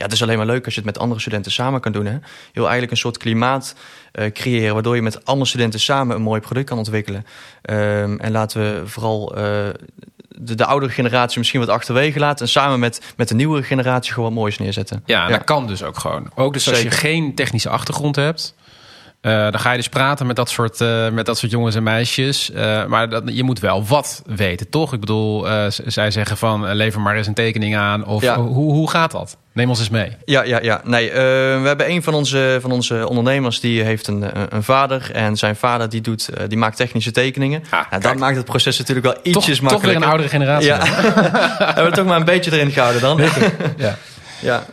ja. 0.00 0.06
het 0.06 0.14
is 0.14 0.22
alleen 0.22 0.36
maar 0.36 0.46
leuk 0.46 0.64
als 0.64 0.74
je 0.74 0.80
het 0.80 0.90
met 0.90 0.98
andere 0.98 1.20
studenten 1.20 1.52
samen 1.52 1.80
kan 1.80 1.92
doen. 1.92 2.06
Hè? 2.06 2.12
Je 2.12 2.20
wil 2.52 2.62
eigenlijk 2.62 2.92
een 2.92 2.98
soort 2.98 3.18
klimaat 3.18 3.74
eh, 4.12 4.30
creëren... 4.32 4.74
waardoor 4.74 4.94
je 4.94 5.02
met 5.02 5.24
andere 5.24 5.48
studenten 5.48 5.80
samen 5.80 6.16
een 6.16 6.22
mooi 6.22 6.40
product 6.40 6.66
kan 6.66 6.78
ontwikkelen. 6.78 7.26
Ehm, 7.62 8.16
en 8.16 8.32
laten 8.32 8.60
we 8.60 8.86
vooral 8.86 9.36
eh, 9.36 9.42
de, 10.28 10.54
de 10.54 10.64
oudere 10.64 10.92
generatie 10.92 11.38
misschien 11.38 11.60
wat 11.60 11.68
achterwege 11.68 12.18
laten... 12.18 12.44
en 12.44 12.50
samen 12.50 12.80
met, 12.80 13.12
met 13.16 13.28
de 13.28 13.34
nieuwere 13.34 13.62
generatie 13.62 14.12
gewoon 14.12 14.28
wat 14.28 14.38
moois 14.38 14.58
neerzetten. 14.58 15.02
Ja, 15.06 15.28
dat 15.28 15.44
kan 15.44 15.66
dus 15.66 15.82
ook 15.82 15.98
gewoon. 15.98 16.30
Ook 16.34 16.52
dus 16.52 16.68
als 16.68 16.82
je 16.82 16.90
geen 16.90 17.34
technische 17.34 17.68
achtergrond 17.68 18.16
hebt, 18.16 18.54
eh, 19.20 19.32
dan 19.32 19.60
ga 19.60 19.70
je 19.70 19.76
dus 19.76 19.88
praten 19.88 20.26
met 20.26 20.36
dat 20.36 20.50
soort, 20.50 20.80
eh, 20.80 21.08
met 21.08 21.26
dat 21.26 21.38
soort 21.38 21.52
jongens 21.52 21.74
en 21.74 21.82
meisjes. 21.82 22.52
Eh, 22.52 22.86
maar 22.86 23.08
dat, 23.08 23.22
je 23.26 23.42
moet 23.42 23.58
wel 23.58 23.84
wat 23.84 24.22
weten, 24.26 24.68
toch? 24.70 24.92
Ik 24.92 25.00
bedoel, 25.00 25.46
zij 25.86 26.10
zeggen 26.10 26.36
van 26.36 26.72
lever 26.74 27.00
maar 27.00 27.16
eens 27.16 27.26
een 27.26 27.34
tekening 27.34 27.76
aan. 27.76 28.06
Of 28.06 28.22
Ja. 28.22 28.36
hoe, 28.36 28.72
hoe 28.72 28.90
gaat 28.90 29.10
dat? 29.10 29.36
Neem 29.52 29.68
ons 29.68 29.78
eens 29.78 29.90
mee. 29.90 30.16
Ja, 30.24 30.42
ja, 30.42 30.62
ja. 30.62 30.80
Nee, 30.84 31.10
we 31.12 31.62
hebben 31.64 31.90
een 31.90 32.02
van 32.02 32.14
onze, 32.14 32.58
van 32.60 32.72
onze 32.72 33.08
ondernemers... 33.08 33.60
die 33.60 33.82
heeft 33.82 34.06
een, 34.06 34.54
een, 34.54 34.62
vader. 34.62 35.10
En 35.12 35.36
zijn 35.36 35.56
vader 35.56 35.88
die 35.88 36.00
doet, 36.00 36.28
die 36.48 36.58
maakt 36.58 36.76
technische 36.76 37.10
tekeningen. 37.10 37.62
Ah, 37.70 37.90
nou, 37.90 38.02
dat 38.02 38.16
maakt 38.16 38.36
het 38.36 38.44
proces 38.44 38.78
natuurlijk 38.78 39.06
wel 39.06 39.14
Toch, 39.14 39.24
ietsjes 39.24 39.58
toch 39.58 39.60
weer 39.60 39.70
makkelijker. 39.70 40.02
een 40.02 40.08
oudere 40.08 40.28
generatie. 40.28 40.68
Ja, 40.68 40.78
hebben 41.74 41.84
we 41.84 41.96
toch 41.96 42.06
maar 42.06 42.18
een 42.18 42.24
beetje 42.24 42.52
erin 42.52 42.70
gehouden 42.70 43.00
dan. 43.00 43.20
ja. 43.76 43.96
Ja, 44.40 44.64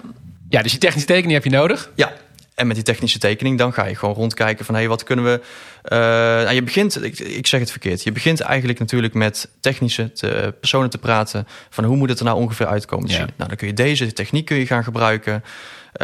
ja, 0.49 0.61
dus 0.61 0.71
die 0.71 0.79
technische 0.79 1.07
tekening 1.07 1.33
heb 1.33 1.43
je 1.43 1.49
nodig. 1.49 1.89
Ja, 1.95 2.11
en 2.57 2.67
met 2.67 2.75
die 2.75 2.85
technische 2.85 3.19
tekening, 3.19 3.57
dan 3.57 3.73
ga 3.73 3.85
je 3.85 3.95
gewoon 3.95 4.15
rondkijken 4.15 4.65
van 4.65 4.73
hé, 4.73 4.79
hey, 4.79 4.89
wat 4.89 5.03
kunnen 5.03 5.25
we. 5.25 5.41
eh, 5.83 5.97
nou, 5.97 6.51
je 6.53 6.63
begint, 6.63 7.03
ik, 7.03 7.19
ik 7.19 7.47
zeg 7.47 7.59
het 7.59 7.71
verkeerd. 7.71 8.03
Je 8.03 8.11
begint 8.11 8.39
eigenlijk 8.41 8.79
natuurlijk 8.79 9.13
met 9.13 9.49
technische 9.59 10.11
te- 10.11 10.53
personen 10.59 10.89
te 10.89 10.97
praten. 10.97 11.47
Van 11.69 11.83
hoe 11.83 11.95
moet 11.95 12.09
het 12.09 12.19
er 12.19 12.25
nou 12.25 12.37
ongeveer 12.37 12.67
uitkomen 12.67 13.09
Ja. 13.09 13.15
zien? 13.15 13.25
Nou, 13.37 13.47
dan 13.49 13.57
kun 13.57 13.67
je 13.67 13.73
deze 13.73 14.13
techniek 14.13 14.45
kun 14.45 14.57
je 14.57 14.65
gaan 14.65 14.83
gebruiken. 14.83 15.33
Um, 15.33 15.43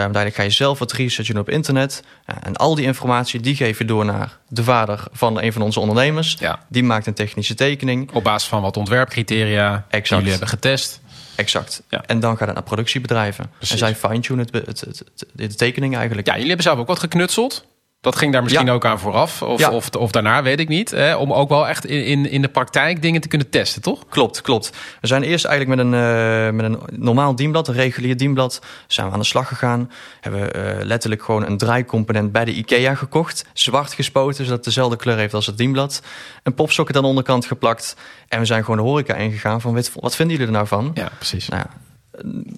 uiteindelijk 0.01 0.35
ga 0.35 0.43
je 0.43 0.49
zelf 0.49 0.79
wat 0.79 0.91
research 0.91 1.27
doen 1.29 1.39
op 1.39 1.49
internet. 1.49 2.03
En 2.43 2.55
al 2.55 2.75
die 2.75 2.85
informatie 2.85 3.39
die 3.39 3.55
geef 3.55 3.77
je 3.77 3.85
door 3.85 4.05
naar 4.05 4.37
de 4.47 4.63
vader 4.63 5.03
van 5.11 5.41
een 5.41 5.53
van 5.53 5.61
onze 5.61 5.79
ondernemers. 5.79 6.35
Ja. 6.39 6.65
Die 6.69 6.83
maakt 6.83 7.07
een 7.07 7.13
technische 7.13 7.55
tekening. 7.55 8.11
Op 8.11 8.23
basis 8.23 8.49
van 8.49 8.61
wat 8.61 8.77
ontwerpcriteria 8.77 9.69
die 9.71 9.81
Exact. 9.99 10.09
jullie 10.09 10.29
hebben 10.29 10.47
getest. 10.47 11.01
Exact. 11.35 11.83
Ja. 11.89 12.03
En 12.05 12.19
dan 12.19 12.37
gaat 12.37 12.45
het 12.47 12.55
naar 12.55 12.63
productiebedrijven. 12.65 13.49
Precies. 13.57 13.71
En 13.71 13.77
zij 13.77 13.95
fine-tunen 14.09 14.45
het, 14.51 14.65
het, 14.65 14.79
het, 14.81 14.99
het- 14.99 15.27
de 15.35 15.55
tekening 15.55 15.95
eigenlijk. 15.95 16.27
Ja, 16.27 16.33
jullie 16.33 16.47
hebben 16.47 16.65
zelf 16.65 16.79
ook 16.79 16.87
wat 16.87 16.99
geknutseld. 16.99 17.65
Dat 18.03 18.15
ging 18.15 18.31
daar 18.33 18.43
misschien 18.43 18.65
Ja. 18.65 18.71
ook 18.73 18.85
aan 18.85 18.99
vooraf. 18.99 19.41
Of, 19.41 19.59
Ja. 19.59 19.71
of, 19.71 19.89
of 19.89 20.11
daarna, 20.11 20.43
weet 20.43 20.59
ik 20.59 20.67
niet. 20.67 20.91
Hè, 20.91 21.15
om 21.15 21.33
ook 21.33 21.49
wel 21.49 21.67
echt 21.67 21.85
in, 21.85 22.05
in, 22.05 22.29
in 22.29 22.41
de 22.41 22.47
praktijk 22.47 23.01
dingen 23.01 23.21
te 23.21 23.27
kunnen 23.27 23.49
testen, 23.49 23.81
toch? 23.81 24.05
Klopt, 24.09 24.41
klopt. 24.41 24.69
We 25.01 25.07
zijn 25.07 25.23
eerst 25.23 25.45
eigenlijk 25.45 25.81
met 25.81 25.93
een, 25.93 25.93
eh, 25.93 26.53
met 26.53 26.65
een 26.65 26.79
normaal 27.03 27.35
dienblad, 27.35 27.67
een 27.67 27.73
regulier 27.73 28.17
dienblad, 28.17 28.61
zijn 28.87 29.07
we 29.07 29.13
aan 29.13 29.19
de 29.19 29.25
slag 29.25 29.47
gegaan. 29.47 29.91
Hebben 30.21 30.41
we 30.41 30.51
eh, 30.51 30.85
letterlijk 30.85 31.23
gewoon 31.23 31.45
een 31.45 31.57
draaicomponent 31.57 32.31
bij 32.31 32.45
de 32.45 32.53
IKEA 32.53 32.95
gekocht. 32.95 33.45
Zwart 33.53 33.93
gespoten, 33.93 34.35
zodat 34.43 34.51
het 34.55 34.63
dezelfde 34.65 34.95
kleur 34.97 35.17
heeft 35.17 35.33
als 35.33 35.45
het 35.45 35.57
dienblad. 35.57 36.01
Een 36.43 36.53
popsocket 36.53 36.95
aan 36.95 37.01
de 37.01 37.07
onderkant 37.07 37.45
geplakt. 37.45 37.95
En 38.27 38.39
we 38.39 38.45
zijn 38.45 38.63
gewoon 38.63 38.77
de 38.77 38.83
horeca 38.85 39.13
ingegaan 39.15 39.61
van, 39.61 39.73
wat 39.93 40.15
vinden 40.15 40.35
jullie 40.37 40.51
er 40.51 40.57
nou 40.57 40.67
van? 40.67 40.91
Ja, 40.93 41.09
precies. 41.17 41.47
Nou 41.49 41.63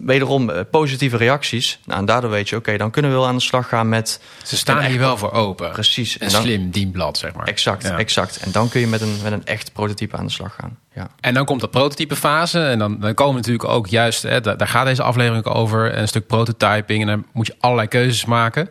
wederom 0.01 0.49
eh, 0.49 0.61
positieve 0.71 1.17
reacties. 1.17 1.79
Nou, 1.85 1.99
en 1.99 2.05
daardoor 2.05 2.29
weet 2.29 2.49
je, 2.49 2.55
oké, 2.55 2.77
dan 2.77 2.91
kunnen 2.91 3.11
we 3.11 3.17
wel 3.17 3.27
aan 3.27 3.35
de 3.35 3.41
slag 3.41 3.67
gaan 3.67 3.89
met... 3.89 4.19
Ze 4.43 4.57
staan 4.57 4.83
hier 4.83 4.99
wel 4.99 5.17
voor 5.17 5.31
open. 5.31 5.71
Precies. 5.71 6.17
En 6.17 6.29
dan- 6.29 6.41
slim 6.41 6.69
dienblad, 6.69 7.17
zeg 7.17 7.33
maar. 7.33 7.47
Exact, 7.47 7.83
Ja. 7.83 7.97
exact. 7.97 8.37
En 8.37 8.51
dan 8.51 8.69
kun 8.69 8.79
je 8.79 8.87
met 8.87 9.01
een, 9.01 9.17
met 9.23 9.31
een 9.31 9.45
echt 9.45 9.73
prototype 9.73 10.17
aan 10.17 10.25
de 10.25 10.31
slag 10.31 10.55
gaan. 10.59 10.77
Ja. 10.95 11.07
En 11.19 11.33
dan 11.33 11.45
komt 11.45 11.61
de 11.61 11.67
prototype 11.67 12.15
fase. 12.15 12.59
En 12.59 12.79
dan, 12.79 12.99
dan 12.99 13.13
komen 13.13 13.35
natuurlijk 13.35 13.69
ook 13.69 13.87
juist, 13.87 14.23
hè, 14.23 14.41
daar, 14.41 14.67
gaat 14.67 14.85
deze 14.85 15.03
aflevering 15.03 15.45
ook 15.45 15.55
over, 15.55 15.97
een 15.97 16.07
stuk 16.07 16.27
prototyping. 16.27 17.01
En 17.01 17.07
dan 17.07 17.25
moet 17.33 17.47
je 17.47 17.55
allerlei 17.59 17.87
keuzes 17.87 18.25
maken. 18.25 18.69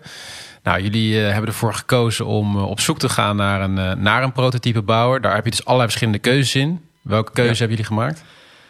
Nou, 0.62 0.83
jullie 0.83 1.19
eh, 1.25 1.33
hebben 1.33 1.47
ervoor 1.50 1.75
gekozen 1.75 2.26
om 2.26 2.57
eh, 2.57 2.69
op 2.71 2.81
zoek 2.81 2.99
te 2.99 3.09
gaan 3.09 3.37
naar 3.37 3.61
een, 3.61 3.79
eh, 3.79 3.93
naar 3.93 4.23
een 4.23 4.33
prototype 4.33 4.83
bouwer. 4.83 5.21
Daar 5.21 5.35
heb 5.35 5.45
je 5.45 5.50
dus 5.50 5.64
allerlei 5.64 5.88
verschillende 5.88 6.21
keuzes 6.21 6.55
in. 6.55 6.81
Welke 7.03 7.33
keuze 7.33 7.53
Ja. 7.53 7.59
hebben 7.59 7.76
jullie 7.76 7.85
gemaakt? 7.93 8.23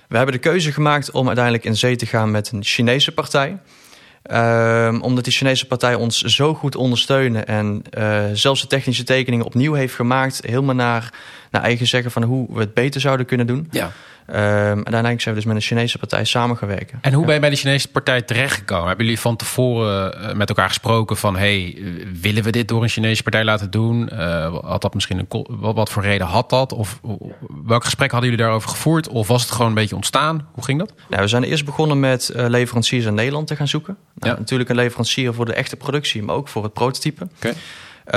We 0.08 0.16
hebben 0.16 0.34
de 0.34 0.40
keuze 0.40 0.73
gemaakt 0.73 1.11
om 1.11 1.26
uiteindelijk 1.26 1.64
in 1.64 1.76
zee 1.76 1.96
te 1.96 2.06
gaan 2.06 2.30
met 2.30 2.50
een 2.50 2.64
Chinese 2.64 3.12
partij. 3.12 3.58
Ehm, 4.23 5.00
omdat 5.00 5.25
die 5.25 5.32
Chinese 5.32 5.66
partij 5.66 5.94
ons 5.94 6.20
zo 6.20 6.54
goed 6.54 6.76
ondersteunen 6.76 7.46
en 7.46 7.82
eh, 7.90 8.25
zelfs 8.32 8.61
de 8.61 8.66
technische 8.66 9.04
tekeningen 9.04 9.46
opnieuw 9.46 9.73
heeft 9.73 9.94
gemaakt, 9.94 10.40
helemaal 10.46 10.75
naar, 10.75 11.12
naar 11.50 11.62
eigen 11.62 11.87
zeggen 11.87 12.11
van 12.11 12.23
hoe 12.23 12.46
we 12.50 12.61
het 12.61 12.75
beter 12.75 13.00
zouden 13.00 13.26
kunnen 13.26 13.46
doen. 13.46 13.68
Ja. 13.70 13.92
Ehm, 14.26 14.38
en 14.38 14.76
uiteindelijk 14.76 15.21
zijn 15.21 15.35
we 15.35 15.40
dus 15.40 15.52
met 15.52 15.57
een 15.62 15.69
Chinese 15.69 15.99
partij 15.99 16.25
samen 16.25 16.57
gaan 16.57 16.69
werken. 16.69 16.99
En 17.00 17.12
hoe 17.12 17.25
ben 17.25 17.35
je 17.35 17.40
bij 17.40 17.50
de 17.50 17.57
Chinese 17.57 17.88
partij 17.88 18.23
terechtgekomen? 18.23 18.87
Hebben 18.87 19.04
jullie 19.04 19.21
van 19.21 19.37
tevoren 19.37 20.23
eh, 20.23 20.35
met 20.35 20.49
elkaar 20.49 20.69
gesproken 20.69 21.16
van... 21.16 21.37
hey, 21.37 21.75
eh, 21.76 21.85
willen 22.21 22.43
we 22.43 22.50
dit 22.50 22.69
door 22.69 22.83
een 22.83 22.88
Chinese 22.88 23.23
partij 23.23 23.45
laten 23.45 23.71
doen? 23.71 24.09
Eh, 24.09 24.57
had 24.64 24.83
dat 24.83 24.95
misschien 24.95 25.19
een... 25.19 25.47
Wat, 25.49 25.90
voor 25.90 26.02
reden 26.02 26.26
had 26.26 26.50
dat? 26.50 26.73
Of 26.73 27.00
welk 27.64 27.85
gesprek 27.85 28.11
hadden 28.11 28.31
jullie 28.31 28.45
daarover 28.45 28.69
gevoerd? 28.69 29.09
Of 29.09 29.28
was 29.28 29.43
het 29.43 29.50
gewoon 29.50 29.69
een 29.69 29.75
beetje 29.75 29.97
ontstaan? 29.97 30.49
Hoe 30.52 30.64
ging 30.64 30.78
dat? 30.78 30.93
Nou, 31.09 31.23
we 31.23 31.28
zijn 31.28 31.45
eerst 31.45 31.64
begonnen 31.64 32.00
met 32.00 32.31
leveranciers 32.35 33.04
in 33.04 33.14
Nederland 33.14 33.47
te 33.47 33.57
gaan 33.57 33.69
zoeken. 33.69 33.97
Nou, 34.14 34.33
Ja. 34.33 34.38
Natuurlijk 34.38 34.71
een 34.71 34.76
leverancier 34.76 35.35
voor 35.35 35.45
de 35.45 35.54
echte 35.54 35.76
productie, 35.76 36.23
maar 36.23 36.35
ook 36.35 36.49
voor 36.49 36.62
het 36.62 36.73
prototype. 36.73 37.28
Uh, 38.06 38.12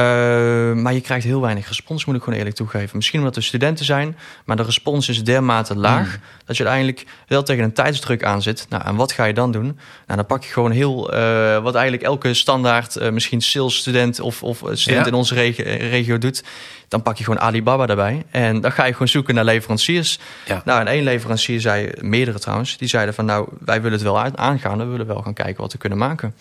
maar 0.73 0.93
je 0.93 1.01
krijgt 1.01 1.25
heel 1.25 1.41
weinig 1.41 1.67
respons, 1.67 2.05
moet 2.05 2.15
ik 2.15 2.21
gewoon 2.21 2.37
eerlijk 2.37 2.55
toegeven. 2.55 2.95
Misschien 2.95 3.19
omdat 3.19 3.35
we 3.35 3.41
studenten 3.41 3.85
zijn, 3.85 4.17
maar 4.45 4.55
de 4.55 4.63
respons 4.63 5.09
is 5.09 5.23
dermate 5.23 5.75
laag... 5.75 6.05
Mm. 6.05 6.21
dat 6.45 6.57
je 6.57 6.63
uiteindelijk 6.63 7.05
wel 7.27 7.43
tegen 7.43 7.63
een 7.63 7.73
tijdsdruk 7.73 8.23
aan 8.23 8.41
zit. 8.41 8.65
Nou, 8.69 8.83
en 8.85 8.95
wat 8.95 9.11
ga 9.11 9.25
je 9.25 9.33
dan 9.33 9.51
doen? 9.51 9.63
Nou, 9.63 9.79
dan 10.05 10.25
pak 10.25 10.43
je 10.43 10.51
gewoon 10.51 10.71
heel... 10.71 11.13
Uh, 11.13 11.63
wat 11.63 11.75
eigenlijk 11.75 12.03
elke 12.03 12.33
standaard, 12.33 12.95
uh, 12.95 13.09
misschien 13.09 13.41
salesstudent 13.41 14.19
of, 14.19 14.43
of 14.43 14.57
student 14.57 15.05
ja. 15.05 15.05
in 15.05 15.13
onze 15.13 15.33
regio, 15.33 15.63
regio 15.65 16.17
doet... 16.17 16.43
dan 16.87 17.01
pak 17.01 17.17
je 17.17 17.23
gewoon 17.23 17.39
Alibaba 17.39 17.85
daarbij. 17.85 18.25
En 18.31 18.61
dan 18.61 18.71
ga 18.71 18.85
je 18.85 18.91
gewoon 18.91 19.07
zoeken 19.07 19.35
naar 19.35 19.45
leveranciers. 19.45 20.19
Ja. 20.45 20.61
Nou, 20.65 20.79
en 20.79 20.87
één 20.87 21.03
leverancier 21.03 21.61
zei, 21.61 21.91
meerdere 21.99 22.39
trouwens... 22.39 22.77
die 22.77 22.87
zeiden 22.87 23.13
van, 23.13 23.25
nou, 23.25 23.47
wij 23.65 23.81
willen 23.81 23.97
het 23.97 24.07
wel 24.07 24.19
aangaan. 24.19 24.77
We 24.77 24.85
willen 24.85 25.07
wel 25.07 25.21
gaan 25.21 25.33
kijken 25.33 25.61
wat 25.61 25.71
we 25.71 25.77
kunnen 25.77 25.97
maken. 25.97 26.35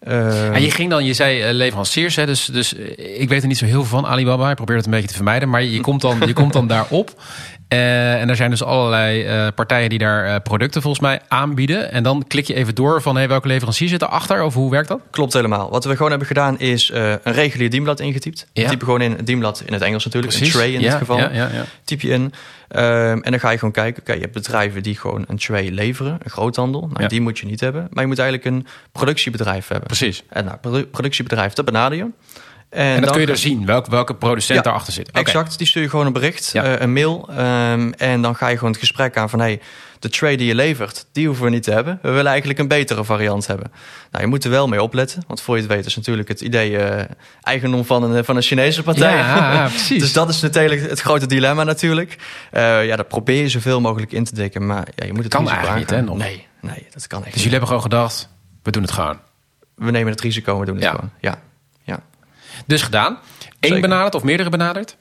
En 0.00 0.62
je 0.62 0.70
ging 0.70 0.90
dan, 0.90 1.04
je 1.04 1.14
zei 1.14 1.48
uh, 1.48 1.54
leveranciers, 1.54 2.16
hè, 2.16 2.26
dus, 2.26 2.44
dus 2.44 2.72
ik 2.96 3.28
weet 3.28 3.42
er 3.42 3.48
niet 3.48 3.58
zo 3.58 3.64
heel 3.64 3.84
veel 3.84 4.00
van 4.00 4.06
Alibaba. 4.10 4.50
Ik 4.50 4.56
probeer 4.56 4.76
het 4.76 4.84
een 4.84 4.90
beetje 4.90 5.08
te 5.08 5.14
vermijden, 5.14 5.48
maar 5.48 5.62
je 5.62 5.80
komt 5.80 6.00
dan, 6.00 6.22
je 6.26 6.32
komt 6.32 6.52
dan 6.52 6.66
daarop. 6.76 7.22
Uh, 7.72 8.20
en 8.20 8.28
er 8.28 8.36
zijn 8.36 8.50
dus 8.50 8.62
allerlei 8.62 9.50
partijen 9.50 9.88
die 9.88 9.98
daar 9.98 10.40
producten 10.40 10.82
volgens 10.82 11.02
mij 11.02 11.20
aanbieden. 11.28 11.92
En 11.92 12.02
dan 12.02 12.24
klik 12.28 12.46
je 12.46 12.54
even 12.54 12.74
door 12.74 13.02
van 13.02 13.16
hey, 13.16 13.28
welke 13.28 13.48
leverancier 13.48 13.88
zit 13.88 14.02
erachter 14.02 14.42
of 14.42 14.54
hoe 14.54 14.70
werkt 14.70 14.88
dat? 14.88 15.00
Klopt 15.10 15.32
helemaal. 15.32 15.70
Wat 15.70 15.84
we 15.84 15.96
gewoon 15.96 16.10
hebben 16.10 16.28
gedaan 16.28 16.58
is 16.58 16.90
een 16.94 17.32
regulier 17.32 17.70
dienblad 17.70 18.00
ingetypt. 18.00 18.46
Ja. 18.52 18.68
Type 18.68 18.84
gewoon 18.84 19.00
in 19.00 19.16
dienblad 19.24 19.62
in 19.66 19.72
het 19.72 19.82
Engels 19.82 20.04
natuurlijk, 20.04 20.32
Precies. 20.32 20.54
een 20.54 20.60
tray 20.60 20.72
in 20.72 20.80
ja, 20.80 20.88
dit 20.90 20.98
geval. 20.98 21.18
Ja, 21.18 21.50
Typ 21.84 22.00
je 22.00 22.08
in. 22.08 22.32
Um, 22.76 23.22
en 23.22 23.30
dan 23.30 23.40
ga 23.40 23.50
je 23.50 23.58
gewoon 23.58 23.74
kijken, 23.74 24.02
oké, 24.02 24.12
je 24.12 24.20
hebt 24.20 24.32
bedrijven 24.32 24.82
die 24.82 24.96
gewoon 24.96 25.24
een 25.28 25.38
tray 25.38 25.68
leveren, 25.68 26.18
een 26.22 26.30
groothandel. 26.30 26.90
Nou, 26.92 27.08
die 27.08 27.20
moet 27.20 27.38
je 27.38 27.46
niet 27.46 27.60
hebben. 27.60 27.88
Maar 27.90 28.02
je 28.02 28.08
moet 28.08 28.18
eigenlijk 28.18 28.48
een 28.48 28.66
productiebedrijf 28.92 29.68
hebben. 29.68 29.86
Precies. 29.86 30.22
En 30.28 30.44
nou, 30.44 30.84
productiebedrijf, 30.84 31.52
dat 31.52 31.64
benader 31.64 31.98
je. 31.98 32.06
En, 32.70 32.84
en 32.84 32.94
dat 32.94 33.04
dan 33.04 33.12
kun 33.12 33.20
je 33.20 33.26
er 33.26 33.38
zien, 33.38 33.66
welk, 33.66 33.86
welke 33.86 34.14
producent 34.14 34.58
ja, 34.58 34.64
daarachter 34.64 34.92
zit. 34.92 35.08
Okay. 35.08 35.22
Exact, 35.22 35.58
die 35.58 35.66
stuur 35.66 35.82
je 35.82 35.88
gewoon 35.88 36.06
een 36.06 36.12
bericht, 36.12 36.50
ja. 36.52 36.64
uh, 36.64 36.80
een 36.80 36.92
mail. 36.92 37.28
Um, 37.30 37.92
en 37.92 38.22
dan 38.22 38.36
ga 38.36 38.48
je 38.48 38.54
gewoon 38.54 38.70
het 38.70 38.80
gesprek 38.80 39.16
aan 39.16 39.30
van... 39.30 39.40
Hey, 39.40 39.60
de 40.00 40.08
trade 40.08 40.36
die 40.36 40.46
je 40.46 40.54
levert, 40.54 41.06
die 41.12 41.26
hoeven 41.26 41.44
we 41.44 41.50
niet 41.50 41.62
te 41.62 41.72
hebben. 41.72 41.98
We 42.02 42.10
willen 42.10 42.26
eigenlijk 42.26 42.58
een 42.58 42.68
betere 42.68 43.04
variant 43.04 43.46
hebben. 43.46 43.72
Nou, 44.10 44.24
je 44.24 44.30
moet 44.30 44.44
er 44.44 44.50
wel 44.50 44.68
mee 44.68 44.82
opletten. 44.82 45.22
Want 45.26 45.40
voor 45.40 45.54
je 45.54 45.62
het 45.62 45.70
weet 45.70 45.86
is 45.86 45.96
natuurlijk 45.96 46.28
het 46.28 46.40
idee 46.40 46.70
uh, 46.70 47.00
eigendom 47.42 47.84
van 47.84 48.02
een, 48.02 48.24
van 48.24 48.36
een 48.36 48.42
Chinese 48.42 48.82
partij. 48.82 49.16
Ja, 49.16 49.68
precies. 49.68 50.00
dus 50.00 50.12
dat 50.12 50.28
is 50.28 50.40
natuurlijk 50.40 50.88
het 50.88 51.00
grote 51.00 51.26
dilemma 51.26 51.64
natuurlijk. 51.64 52.16
Uh, 52.52 52.86
ja, 52.86 52.96
dat 52.96 53.08
probeer 53.08 53.42
je 53.42 53.48
zoveel 53.48 53.80
mogelijk 53.80 54.12
in 54.12 54.24
te 54.24 54.34
dekken. 54.34 54.66
Maar 54.66 54.88
ja, 54.94 55.06
je 55.06 55.12
moet 55.12 55.24
het 55.24 55.34
kan 55.34 55.48
eigenlijk 55.48 55.78
niet, 55.78 55.90
hè? 55.90 56.02
Nog. 56.02 56.16
Nee, 56.16 56.46
nee, 56.60 56.86
dat 56.90 57.06
kan 57.06 57.18
echt 57.18 57.32
Dus 57.32 57.42
jullie 57.42 57.50
hebben 57.50 57.68
gewoon 57.68 57.82
gedacht, 57.82 58.28
we 58.62 58.70
doen 58.70 58.82
het 58.82 58.92
gewoon. 58.92 59.18
We 59.74 59.90
nemen 59.90 60.12
het 60.12 60.20
risico, 60.20 60.58
we 60.58 60.64
doen 60.64 60.74
het 60.74 60.84
ja. 60.84 60.90
gewoon. 60.90 61.10
Ja. 61.20 61.38
Dus 62.66 62.82
gedaan. 62.82 63.18
Eén 63.60 63.80
benaderd 63.80 64.14
of 64.14 64.22
meerdere 64.22 64.50
benaderd? 64.50 64.96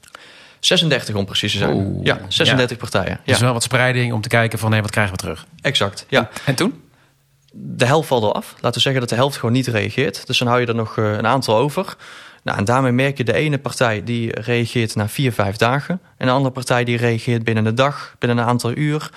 36 0.60 1.16
om 1.16 1.26
precies 1.26 1.52
te 1.52 1.58
zijn. 1.58 2.00
Ja, 2.04 2.20
36 2.28 2.70
ja. 2.70 2.76
partijen. 2.76 3.20
Ja. 3.24 3.32
Dus 3.32 3.40
wel 3.40 3.54
wat 3.54 3.64
spreiding 3.64 4.14
om 4.14 4.22
te 4.22 4.30
kijken 4.30 4.60
van 4.60 4.74
hé, 4.74 4.82
wat 4.82 4.92
krijgen 4.92 5.14
we 5.14 5.20
terug? 5.20 5.46
Exact, 5.62 6.06
ja. 6.10 6.20
En, 6.20 6.30
en, 6.46 6.56
toen? 6.56 6.82
De 7.52 7.86
helft 7.86 8.08
valt 8.08 8.24
er 8.24 8.32
af. 8.32 8.54
Laten 8.54 8.74
we 8.74 8.80
zeggen 8.80 9.02
dat 9.02 9.10
de 9.10 9.16
helft 9.16 9.36
gewoon 9.36 9.52
niet 9.52 9.68
reageert. 9.68 10.28
Dus 10.28 10.38
dan 10.38 10.48
hou 10.48 10.60
je 10.60 10.68
er 10.68 10.76
nog 10.76 10.98
uh, 10.98 11.12
een 11.12 11.28
aantal 11.28 11.58
over. 11.58 11.96
Nou, 12.44 12.58
en 12.58 12.66
daarmee 12.66 12.92
merk 12.92 13.18
je 13.18 13.24
de 13.24 13.34
ene 13.34 13.58
partij 13.58 14.04
die 14.04 14.40
reageert 14.40 14.96
na 14.96 15.08
vier, 15.08 15.32
vijf 15.32 15.56
dagen. 15.56 16.02
En 16.18 16.28
de 16.28 16.34
andere 16.34 16.54
partij 16.54 16.84
die 16.84 16.98
reageert 16.98 17.44
binnen 17.44 17.66
een 17.66 17.76
dag, 17.76 18.16
binnen 18.20 18.38
een 18.38 18.46
aantal 18.46 18.72
uur. 18.76 19.10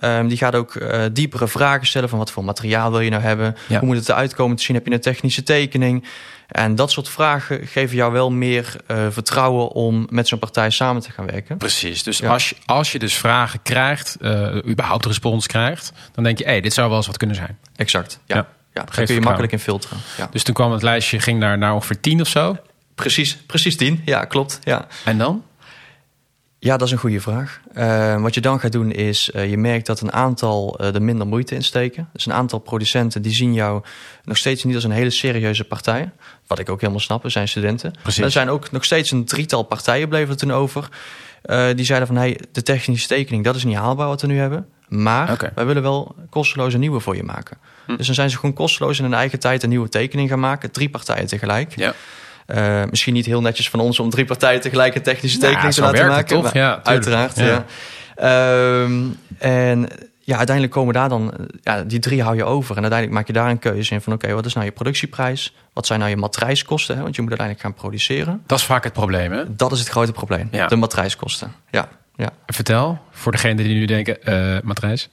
Um, 0.00 0.28
die 0.28 0.36
gaat 0.36 0.54
ook 0.54 0.74
uh, 0.74 1.04
diepere 1.12 1.48
vragen 1.48 1.86
stellen 1.86 2.08
van 2.08 2.18
wat 2.18 2.30
voor 2.30 2.44
materiaal 2.44 2.90
wil 2.90 3.00
je 3.00 3.10
nou 3.10 3.22
hebben? 3.22 3.56
Ja. 3.68 3.78
Hoe 3.78 3.88
moet 3.88 3.96
het 3.96 4.08
eruit 4.08 4.34
komen 4.34 4.56
te 4.56 4.62
zien? 4.62 4.76
Heb 4.76 4.86
je 4.86 4.92
een 4.92 5.00
technische 5.00 5.42
tekening? 5.42 6.04
En 6.48 6.74
dat 6.74 6.90
soort 6.90 7.08
vragen 7.08 7.66
geven 7.66 7.96
jou 7.96 8.12
wel 8.12 8.30
meer 8.30 8.76
uh, 8.90 9.06
vertrouwen 9.10 9.70
om 9.70 10.06
met 10.10 10.28
zo'n 10.28 10.38
partij 10.38 10.70
samen 10.70 11.02
te 11.02 11.10
gaan 11.10 11.26
werken. 11.26 11.56
Precies. 11.56 12.02
Dus 12.02 12.18
ja. 12.18 12.28
als, 12.28 12.48
je, 12.48 12.56
als 12.64 12.92
je 12.92 12.98
dus 12.98 13.14
vragen 13.14 13.62
krijgt, 13.62 14.16
uh, 14.20 14.56
überhaupt 14.66 15.06
respons 15.06 15.46
krijgt, 15.46 15.92
dan 16.12 16.24
denk 16.24 16.38
je, 16.38 16.44
hé, 16.44 16.50
hey, 16.50 16.60
dit 16.60 16.72
zou 16.72 16.88
wel 16.88 16.96
eens 16.96 17.06
wat 17.06 17.16
kunnen 17.16 17.36
zijn. 17.36 17.58
Exact. 17.76 18.20
Ja. 18.26 18.36
ja. 18.36 18.48
ja 18.74 18.82
daar 18.82 19.04
kun 19.04 19.14
je 19.14 19.20
makkelijk 19.20 19.52
in 19.52 19.58
filteren. 19.58 19.98
Ja. 20.16 20.28
Dus 20.30 20.42
toen 20.42 20.54
kwam 20.54 20.72
het 20.72 20.82
lijstje, 20.82 21.20
ging 21.20 21.38
naar, 21.38 21.58
naar 21.58 21.74
ongeveer 21.74 22.00
tien 22.00 22.20
of 22.20 22.28
zo? 22.28 22.56
Precies, 22.94 23.36
precies 23.36 23.76
tien. 23.76 24.02
Ja, 24.04 24.24
klopt. 24.24 24.58
Ja. 24.62 24.86
En 25.04 25.18
dan? 25.18 25.44
Ja, 26.66 26.76
dat 26.76 26.86
is 26.86 26.92
een 26.92 26.98
goede 26.98 27.20
vraag. 27.20 27.60
Uh, 27.74 28.22
wat 28.22 28.34
je 28.34 28.40
dan 28.40 28.60
gaat 28.60 28.72
doen 28.72 28.92
is, 28.92 29.30
uh, 29.34 29.50
je 29.50 29.56
merkt 29.56 29.86
dat 29.86 30.00
een 30.00 30.12
aantal 30.12 30.78
uh, 30.80 30.94
er 30.94 31.02
minder 31.02 31.26
moeite 31.26 31.54
in 31.54 31.64
steken. 31.64 32.08
Dus 32.12 32.26
een 32.26 32.32
aantal 32.32 32.58
producenten 32.58 33.22
die 33.22 33.32
zien 33.32 33.54
jou 33.54 33.82
nog 34.24 34.36
steeds 34.36 34.64
niet 34.64 34.74
als 34.74 34.84
een 34.84 34.90
hele 34.90 35.10
serieuze 35.10 35.64
partij. 35.64 36.10
Wat 36.46 36.58
ik 36.58 36.68
ook 36.68 36.80
helemaal 36.80 37.00
snap, 37.00 37.22
zijn 37.26 37.48
studenten. 37.48 37.92
Precies. 37.92 38.16
Maar 38.16 38.26
er 38.26 38.32
zijn 38.32 38.48
ook 38.48 38.70
nog 38.70 38.84
steeds 38.84 39.10
een 39.10 39.24
drietal 39.24 39.62
partijen 39.62 40.08
bleven 40.08 40.30
er 40.30 40.36
toen 40.36 40.52
over. 40.52 40.88
die 41.74 41.84
zeiden 41.84 42.06
van, 42.06 42.16
hey, 42.16 42.40
de 42.52 42.62
technische 42.62 43.08
tekening, 43.08 43.44
dat 43.44 43.56
is 43.56 43.64
niet 43.64 43.76
haalbaar 43.76 44.08
wat 44.08 44.20
we 44.20 44.26
nu 44.26 44.38
hebben. 44.38 44.66
Maar 44.88 45.32
okay. 45.32 45.50
wij 45.54 45.66
willen 45.66 45.82
wel 45.82 46.14
kosteloos 46.30 46.74
een 46.74 46.80
nieuwe 46.80 47.00
voor 47.00 47.16
je 47.16 47.22
maken. 47.22 47.58
Hm. 47.86 47.96
Dus 47.96 48.06
dan 48.06 48.14
zijn 48.14 48.30
ze 48.30 48.36
gewoon 48.36 48.54
kosteloos 48.54 48.98
in 48.98 49.04
hun 49.04 49.14
eigen 49.14 49.38
tijd 49.38 49.62
een 49.62 49.68
nieuwe 49.68 49.88
tekening 49.88 50.28
gaan 50.28 50.40
maken. 50.40 50.70
Drie 50.70 50.88
partijen 50.88 51.26
tegelijk. 51.26 51.76
Ja. 51.76 51.94
Uh, 52.46 52.82
misschien 52.90 53.14
niet 53.14 53.26
heel 53.26 53.40
netjes 53.40 53.70
van 53.70 53.80
ons 53.80 53.98
om 53.98 54.10
drie 54.10 54.24
partijen 54.24 54.60
tegelijk 54.60 54.94
een 54.94 55.02
technische 55.02 55.38
tekening 55.38 55.74
te 55.74 55.80
laten 55.80 56.06
maken. 56.06 56.42
Toch? 56.42 56.52
Ja, 56.52 56.80
uiteraard. 56.82 57.36
Ja. 57.36 57.64
ja. 58.16 58.82
Um, 58.82 59.16
en 59.38 59.88
ja, 60.20 60.36
uiteindelijk 60.36 60.76
komen 60.76 60.94
daar 60.94 61.08
dan, 61.08 61.34
ja, 61.62 61.82
die 61.82 61.98
drie 61.98 62.22
hou 62.22 62.36
je 62.36 62.44
over. 62.44 62.76
En 62.76 62.82
uiteindelijk 62.82 63.18
maak 63.18 63.26
je 63.26 63.32
daar 63.32 63.50
een 63.50 63.58
keuze 63.58 63.94
in 63.94 64.00
van 64.00 64.12
oké, 64.12 64.24
okay, 64.24 64.36
wat 64.36 64.46
is 64.46 64.54
nou 64.54 64.66
je 64.66 64.72
productieprijs? 64.72 65.54
Wat 65.72 65.86
zijn 65.86 65.98
nou 65.98 66.10
je 66.10 66.16
matrijskosten? 66.16 66.96
Hè? 66.96 67.02
Want 67.02 67.14
je 67.16 67.22
moet 67.22 67.30
uiteindelijk 67.30 67.68
gaan 67.68 67.80
produceren. 67.80 68.42
Dat 68.46 68.58
is 68.58 68.64
vaak 68.64 68.84
het 68.84 68.92
probleem, 68.92 69.32
hè? 69.32 69.56
Dat 69.56 69.72
is 69.72 69.78
het 69.78 69.88
grote 69.88 70.12
probleem, 70.12 70.48
ja. 70.50 70.66
de 70.66 70.76
matrijskosten. 70.76 71.52
Ja, 71.70 71.88
ja. 72.16 72.30
Vertel, 72.46 72.98
voor 73.10 73.32
degenen 73.32 73.56
die 73.56 73.74
nu 73.74 73.84
denken, 73.84 74.18
uh, 74.24 74.58
matrijs? 74.62 75.08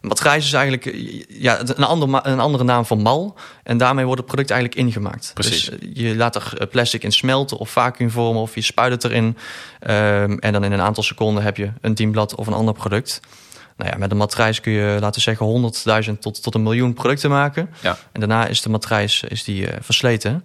Matrijs 0.00 0.44
is 0.44 0.52
eigenlijk 0.52 0.96
ja, 1.28 1.60
een, 1.60 1.84
ander, 1.84 2.20
een 2.26 2.40
andere 2.40 2.64
naam 2.64 2.84
van 2.84 3.02
mal. 3.02 3.34
En 3.62 3.78
daarmee 3.78 4.04
wordt 4.04 4.20
het 4.20 4.30
product 4.30 4.50
eigenlijk 4.50 4.80
ingemaakt. 4.80 5.30
Precies. 5.34 5.64
Dus 5.64 5.78
je 5.92 6.16
laat 6.16 6.34
er 6.34 6.66
plastic 6.66 7.02
in 7.02 7.12
smelten 7.12 7.58
of 7.58 7.70
vacuümvormen 7.70 8.42
of 8.42 8.54
je 8.54 8.60
spuit 8.60 8.92
het 8.92 9.04
erin. 9.04 9.24
Um, 9.24 10.38
en 10.38 10.52
dan 10.52 10.64
in 10.64 10.72
een 10.72 10.80
aantal 10.80 11.02
seconden 11.02 11.42
heb 11.42 11.56
je 11.56 11.70
een 11.80 11.94
dienblad 11.94 12.34
of 12.34 12.46
een 12.46 12.52
ander 12.52 12.74
product. 12.74 13.20
Nou 13.76 13.90
ja, 13.90 13.96
met 13.98 14.10
een 14.10 14.16
matrijs 14.16 14.60
kun 14.60 14.72
je, 14.72 14.96
laten 15.00 15.22
zeggen, 15.22 15.72
100.000 16.08 16.18
tot, 16.18 16.42
tot 16.42 16.54
een 16.54 16.62
miljoen 16.62 16.94
producten 16.94 17.30
maken. 17.30 17.70
Ja. 17.80 17.98
En 18.12 18.20
daarna 18.20 18.46
is 18.46 18.62
de 18.62 18.68
matrijs 18.68 19.22
is 19.22 19.44
die, 19.44 19.62
uh, 19.62 19.72
versleten. 19.80 20.44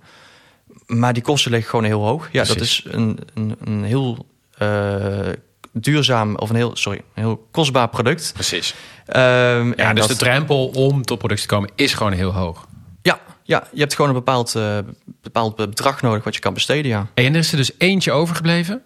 Maar 0.86 1.14
die 1.14 1.24
kosten 1.24 1.52
liggen 1.52 1.70
gewoon 1.70 1.86
heel 1.86 2.04
hoog. 2.04 2.30
Ja, 2.32 2.44
Precies. 2.44 2.56
dat 2.56 2.64
is 2.64 2.84
een, 2.96 3.20
een, 3.34 3.56
een 3.64 3.84
heel 3.84 4.26
uh, 4.62 5.30
duurzaam 5.74 6.36
of 6.36 6.50
een 6.50 6.56
heel, 6.56 6.72
sorry, 6.76 6.98
een 6.98 7.24
heel 7.24 7.48
kostbaar 7.52 7.90
product. 7.90 8.32
Precies. 8.34 8.76
Um, 9.08 9.74
ja, 9.78 9.94
dus 9.94 10.08
dat... 10.08 10.08
de 10.08 10.16
drempel 10.16 10.68
om 10.68 11.02
tot 11.02 11.18
productie 11.18 11.48
te 11.48 11.54
komen 11.54 11.70
is 11.76 11.94
gewoon 11.94 12.12
heel 12.12 12.34
hoog. 12.34 12.68
Ja, 13.02 13.20
ja 13.44 13.68
je 13.72 13.80
hebt 13.80 13.96
gewoon 13.96 14.10
een 14.10 14.18
bepaald, 14.18 14.56
uh, 14.56 14.78
bepaald 15.22 15.56
bedrag 15.56 16.02
nodig 16.02 16.24
wat 16.24 16.36
je 16.36 16.42
kan 16.42 16.54
besteden, 16.54 16.92
ja. 16.92 17.08
En 17.14 17.34
er 17.34 17.36
is 17.36 17.52
er 17.52 17.58
dus 17.58 17.72
eentje 17.78 18.12
overgebleven 18.12 18.82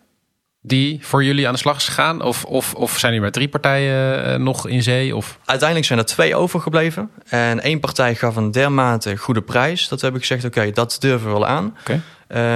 die 0.61 0.99
voor 1.01 1.23
jullie 1.23 1.47
aan 1.47 1.53
de 1.53 1.59
slag 1.59 1.77
is 1.77 1.87
gegaan? 1.87 2.21
Of, 2.21 2.43
of, 2.43 2.73
of 2.73 2.99
zijn 2.99 3.13
er 3.13 3.21
maar 3.21 3.31
drie 3.31 3.47
partijen 3.47 4.27
uh, 4.27 4.35
nog 4.35 4.67
in 4.67 4.83
zee? 4.83 5.15
Of? 5.15 5.39
Uiteindelijk 5.45 5.87
zijn 5.87 5.99
er 5.99 6.05
twee 6.05 6.35
overgebleven. 6.35 7.09
En 7.25 7.59
één 7.59 7.79
partij 7.79 8.15
gaf 8.15 8.35
een 8.35 8.51
dermate 8.51 9.17
goede 9.17 9.41
prijs. 9.41 9.87
Dat 9.87 9.97
we 9.97 10.03
hebben 10.03 10.21
gezegd, 10.21 10.45
oké, 10.45 10.59
okay, 10.59 10.71
dat 10.71 10.97
durven 10.99 11.27
we 11.27 11.33
wel 11.33 11.47
aan. 11.47 11.77
Okay. 11.79 12.01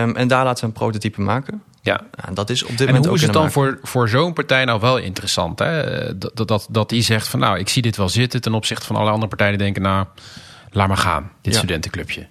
Um, 0.04 0.16
en 0.16 0.28
daar 0.28 0.44
laten 0.44 0.64
we 0.64 0.70
een 0.70 0.78
prototype 0.78 1.22
maken. 1.22 1.64
Ja. 1.82 2.02
En 2.28 2.34
dat 2.34 2.50
is 2.50 2.64
op 2.64 2.70
dit 2.70 2.80
en 2.80 2.86
moment 2.86 3.06
hoe 3.06 3.16
is 3.16 3.22
het 3.22 3.34
dan 3.34 3.52
voor, 3.52 3.80
voor 3.84 4.10
zo'n 4.10 4.34
partij 4.34 4.66
nou 4.66 4.80
wel 4.80 4.98
interessant? 4.98 5.60
Hè? 5.60 6.18
Dat, 6.18 6.48
dat, 6.48 6.68
dat 6.70 6.90
die 6.90 7.02
zegt 7.02 7.28
van 7.28 7.40
nou, 7.40 7.60
ik 7.60 7.70
zie 7.70 7.82
dit 7.82 7.98
wel 7.98 8.10
zitten 8.10 8.42
ten 8.42 8.54
opzichte 8.54 8.86
van 8.86 8.96
alle 8.96 9.10
andere 9.10 9.28
partijen 9.28 9.54
die 9.58 9.64
denken, 9.64 9.82
nou, 9.82 10.06
laat 10.72 10.88
maar 10.88 10.98
gaan, 10.98 11.32
dit 11.42 11.54
Ja. 11.54 11.60
studentenclubje. 11.60 12.28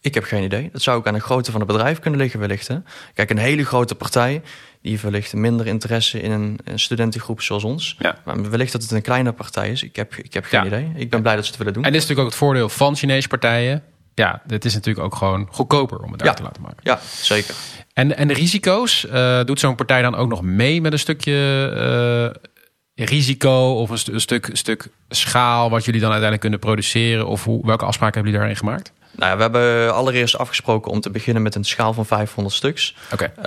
Ik 0.00 0.14
heb 0.14 0.24
geen 0.24 0.42
idee. 0.42 0.68
Dat 0.72 0.82
zou 0.82 0.98
ook 0.98 1.06
aan 1.06 1.14
de 1.14 1.20
grootte 1.20 1.50
van 1.50 1.60
het 1.60 1.68
bedrijf 1.70 1.98
kunnen 1.98 2.20
liggen 2.20 2.40
wellicht. 2.40 2.68
Hè? 2.68 2.76
Kijk, 3.14 3.30
een 3.30 3.38
hele 3.38 3.64
grote 3.64 3.94
partij... 3.94 4.42
die 4.82 4.98
verlicht 4.98 5.34
minder 5.34 5.66
interesse 5.66 6.20
in 6.20 6.30
een, 6.30 6.58
een 6.64 6.78
studentengroep 6.78 7.40
zoals 7.42 7.64
ons. 7.64 7.96
Ja. 7.98 8.18
Maar 8.24 8.50
wellicht 8.50 8.72
dat 8.72 8.82
het 8.82 8.90
een 8.90 9.02
kleine 9.02 9.32
partij 9.32 9.70
is. 9.70 9.82
Ik 9.82 9.96
heb, 9.96 10.14
ik 10.14 10.34
heb 10.34 10.44
geen 10.44 10.60
Ja. 10.60 10.66
idee. 10.66 10.92
Ik 10.94 11.10
ben 11.10 11.22
blij 11.22 11.34
dat 11.34 11.44
ze 11.44 11.50
het 11.50 11.58
willen 11.58 11.72
doen. 11.74 11.84
En 11.84 11.92
dit 11.92 12.02
is 12.02 12.08
natuurlijk 12.08 12.26
ook 12.34 12.38
het 12.40 12.48
voordeel 12.48 12.68
van 12.68 12.96
Chinese 12.96 13.28
partijen. 13.28 13.82
Ja, 14.14 14.42
het 14.46 14.64
is 14.64 14.74
natuurlijk 14.74 15.04
ook 15.06 15.14
gewoon 15.14 15.48
goedkoper 15.50 15.98
om 15.98 16.10
het 16.10 16.18
daar 16.18 16.28
Ja. 16.28 16.34
te 16.34 16.42
laten 16.42 16.62
maken. 16.62 16.78
Ja, 16.82 17.00
zeker. 17.20 17.54
En, 17.92 18.16
en 18.16 18.28
de 18.28 18.34
risico's, 18.34 19.06
eh, 19.06 19.44
doet 19.44 19.60
zo'n 19.60 19.74
partij 19.74 20.02
dan 20.02 20.14
ook 20.14 20.28
nog 20.28 20.42
mee 20.42 20.80
met 20.80 20.92
een 20.92 20.98
stukje 20.98 22.32
eh, 22.94 23.04
risico 23.06 23.72
of 23.72 23.90
een, 23.90 24.14
een 24.14 24.20
stuk, 24.20 24.48
stuk 24.52 24.88
schaal 25.08 25.70
wat 25.70 25.84
jullie 25.84 26.00
dan 26.00 26.10
uiteindelijk 26.10 26.40
kunnen 26.40 26.58
produceren? 26.58 27.26
Of 27.26 27.44
hoe, 27.44 27.66
welke 27.66 27.84
afspraken 27.84 28.14
hebben 28.14 28.32
jullie 28.32 28.48
daarin 28.48 28.66
gemaakt? 28.66 28.92
Nou 29.16 29.30
ja, 29.30 29.36
we 29.36 29.42
hebben 29.42 29.94
allereerst 29.94 30.38
afgesproken 30.38 30.90
om 30.92 31.00
te 31.00 31.10
beginnen 31.10 31.42
met 31.42 31.54
een 31.54 31.64
schaal 31.64 31.92
van 31.92 32.06
500 32.06 32.54
stuks. 32.54 32.94
Oké, 33.12 33.32
Uh, 33.38 33.44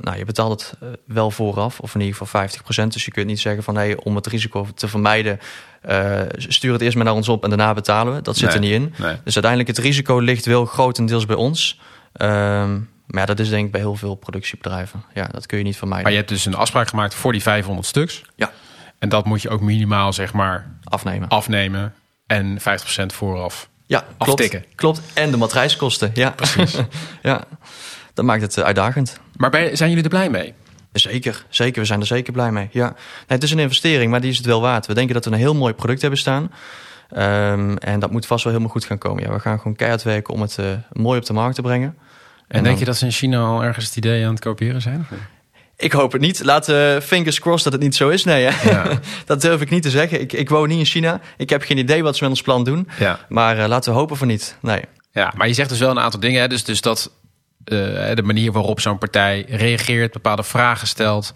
nou, 0.00 0.16
je 0.18 0.24
betaalt 0.24 0.50
het 0.60 0.74
eh, 0.80 0.88
wel 1.06 1.30
vooraf, 1.30 1.80
of 1.80 1.94
in 1.94 2.00
ieder 2.00 2.16
geval 2.16 2.48
50%. 2.48 2.86
Dus 2.92 3.04
je 3.04 3.10
kunt 3.10 3.26
niet 3.26 3.40
zeggen 3.40 3.62
van 3.62 3.74
hey, 3.76 3.96
om 3.96 4.14
het 4.16 4.26
risico 4.26 4.66
te 4.74 4.88
vermijden, 4.88 5.38
eh, 5.82 6.20
stuur 6.36 6.72
het 6.72 6.80
eerst 6.82 6.96
maar 6.96 7.04
naar 7.04 7.14
ons 7.14 7.28
op 7.28 7.42
en 7.42 7.48
daarna 7.48 7.74
betalen 7.74 8.14
we. 8.14 8.22
Dat 8.22 8.36
zit 8.36 8.46
Nee. 8.46 8.54
er 8.54 8.60
niet 8.60 8.72
in. 8.72 9.04
nee. 9.04 9.16
Dus 9.24 9.34
uiteindelijk 9.34 9.76
het 9.76 9.78
risico 9.86 10.18
ligt 10.18 10.44
wel 10.46 10.64
grotendeels 10.64 11.26
bij 11.26 11.36
ons. 11.36 11.80
Ehm, 12.12 12.78
Maar 13.06 13.20
ja, 13.20 13.26
dat 13.26 13.38
is 13.38 13.48
denk 13.48 13.66
ik 13.66 13.72
bij 13.72 13.80
heel 13.80 13.94
veel 13.96 14.14
productiebedrijven. 14.14 15.04
Ja, 15.14 15.26
dat 15.32 15.46
kun 15.46 15.58
je 15.58 15.64
niet 15.64 15.76
van 15.76 15.88
mij. 15.88 16.02
Maar 16.02 16.10
je 16.10 16.16
hebt 16.16 16.28
dus 16.28 16.44
een 16.46 16.54
afspraak 16.54 16.88
gemaakt 16.88 17.14
voor 17.14 17.32
die 17.32 17.42
500 17.42 17.86
stuks. 17.86 18.22
Ja. 18.36 18.50
En 18.98 19.08
dat 19.08 19.24
moet 19.24 19.42
je 19.42 19.48
ook 19.48 19.60
minimaal 19.60 20.12
zeg 20.12 20.32
maar 20.32 20.70
afnemen. 20.84 21.28
afnemen 21.28 21.94
en 22.26 22.58
50% 22.60 23.12
vooraf. 23.12 23.68
Ja, 23.90 24.04
klopt. 24.18 24.40
Aftikken. 24.40 24.64
Klopt. 24.74 25.00
En 25.14 25.30
de 25.30 25.36
matrijskosten. 25.36 26.10
Ja, 26.14 26.30
Precies. 26.30 26.76
ja, 27.22 27.44
dat 28.14 28.24
maakt 28.24 28.42
het 28.42 28.56
eh, 28.56 28.64
uitdagend. 28.64 29.20
Maar 29.36 29.50
ben- 29.50 29.76
zijn 29.76 29.88
jullie 29.88 30.04
er 30.04 30.10
blij 30.10 30.30
mee? 30.30 30.54
Zeker, 30.92 31.44
zeker. 31.48 31.80
We 31.80 31.86
zijn 31.86 32.00
er 32.00 32.06
zeker 32.06 32.32
blij 32.32 32.52
mee. 32.52 32.68
Ja. 32.72 32.84
Nee, 32.86 32.94
het 33.26 33.42
is 33.42 33.50
een 33.50 33.58
investering, 33.58 34.10
maar 34.10 34.20
die 34.20 34.30
is 34.30 34.36
het 34.36 34.46
wel 34.46 34.60
waard. 34.60 34.86
We 34.86 34.94
denken 34.94 35.14
dat 35.14 35.24
we 35.24 35.30
een 35.30 35.36
heel 35.36 35.54
mooi 35.54 35.74
product 35.74 36.00
hebben 36.00 36.18
staan. 36.18 36.50
Ehm, 37.10 37.76
en 37.76 38.00
dat 38.00 38.10
moet 38.10 38.26
vast 38.26 38.44
wel 38.44 38.52
helemaal 38.52 38.74
goed 38.74 38.84
gaan 38.84 38.98
komen. 38.98 39.22
Ja, 39.22 39.32
we 39.32 39.40
gaan 39.40 39.58
gewoon 39.58 39.76
keihard 39.76 40.02
werken 40.02 40.34
om 40.34 40.40
het 40.40 40.58
eh, 40.58 40.66
mooi 40.92 41.18
op 41.18 41.26
de 41.26 41.32
markt 41.32 41.54
te 41.54 41.62
brengen. 41.62 41.96
En, 42.48 42.62
denk 42.62 42.78
je 42.78 42.84
dat 42.84 42.96
ze 42.96 43.04
in 43.04 43.12
China 43.12 43.40
al 43.40 43.64
ergens 43.64 43.86
het 43.86 43.96
idee 43.96 44.24
aan 44.24 44.30
het 44.30 44.40
kopiëren 44.40 44.82
zijn? 44.82 45.06
Ik 45.80 45.92
hoop 45.92 46.12
het 46.12 46.20
niet. 46.20 46.44
Laten 46.44 46.74
we 46.74 47.02
fingers 47.02 47.40
crossed 47.40 47.64
dat 47.64 47.72
het 47.72 47.82
niet 47.82 47.94
zo 47.94 48.08
is. 48.08 48.24
Nee? 48.24 48.42
Ja. 48.42 48.84
dat 49.26 49.40
durf 49.40 49.60
ik 49.60 49.70
niet 49.70 49.82
te 49.82 49.90
zeggen. 49.90 50.20
Ik, 50.20 50.32
ik 50.32 50.48
woon 50.48 50.68
niet 50.68 50.78
in 50.78 50.84
China. 50.84 51.20
Ik 51.36 51.50
heb 51.50 51.62
geen 51.62 51.78
idee 51.78 52.02
wat 52.02 52.16
ze 52.16 52.22
met 52.22 52.32
ons 52.32 52.42
plan 52.42 52.64
doen. 52.64 52.88
Ja. 52.98 53.18
Maar 53.28 53.58
eh, 53.58 53.68
laten 53.68 53.92
we 53.92 53.98
hopen 53.98 54.16
van 54.16 54.26
niet. 54.26 54.56
Nee. 54.62 54.80
ja, 55.12 55.32
maar 55.36 55.46
je 55.46 55.54
zegt 55.54 55.68
dus 55.68 55.78
wel 55.78 55.90
een 55.90 55.98
aantal 56.00 56.20
dingen. 56.20 56.40
Hè? 56.40 56.48
Dus, 56.48 56.64
dus 56.64 56.80
dat 56.80 57.10
eh, 57.64 57.76
de 58.14 58.22
manier 58.24 58.52
waarop 58.52 58.80
zo'n 58.80 58.98
partij 58.98 59.44
reageert, 59.48 60.12
bepaalde 60.12 60.42
vragen 60.42 60.86
stelt. 60.86 61.32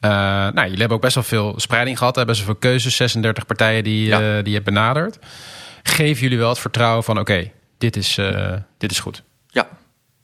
Eh, 0.00 0.10
nou, 0.10 0.62
jullie 0.62 0.78
hebben 0.78 0.96
ook 0.96 1.02
best 1.02 1.14
wel 1.14 1.24
veel 1.24 1.54
spreiding 1.56 1.98
gehad. 1.98 2.16
Hè? 2.16 2.24
Best 2.24 2.38
wel 2.38 2.46
veel 2.46 2.70
keuzes, 2.70 2.96
36 2.96 3.46
partijen 3.46 3.84
die, 3.84 4.06
Ja. 4.06 4.18
die 4.18 4.48
je 4.48 4.52
hebt 4.52 4.64
benaderd. 4.64 5.18
Geven 5.82 6.22
jullie 6.22 6.38
wel 6.38 6.48
het 6.48 6.58
vertrouwen 6.58 7.04
van 7.04 7.18
oké, 7.18 7.50
dit, 7.78 7.96
is, 7.96 8.18
dit 8.78 8.90
is 8.90 8.98
goed. 8.98 9.22
Ja. 9.48 9.68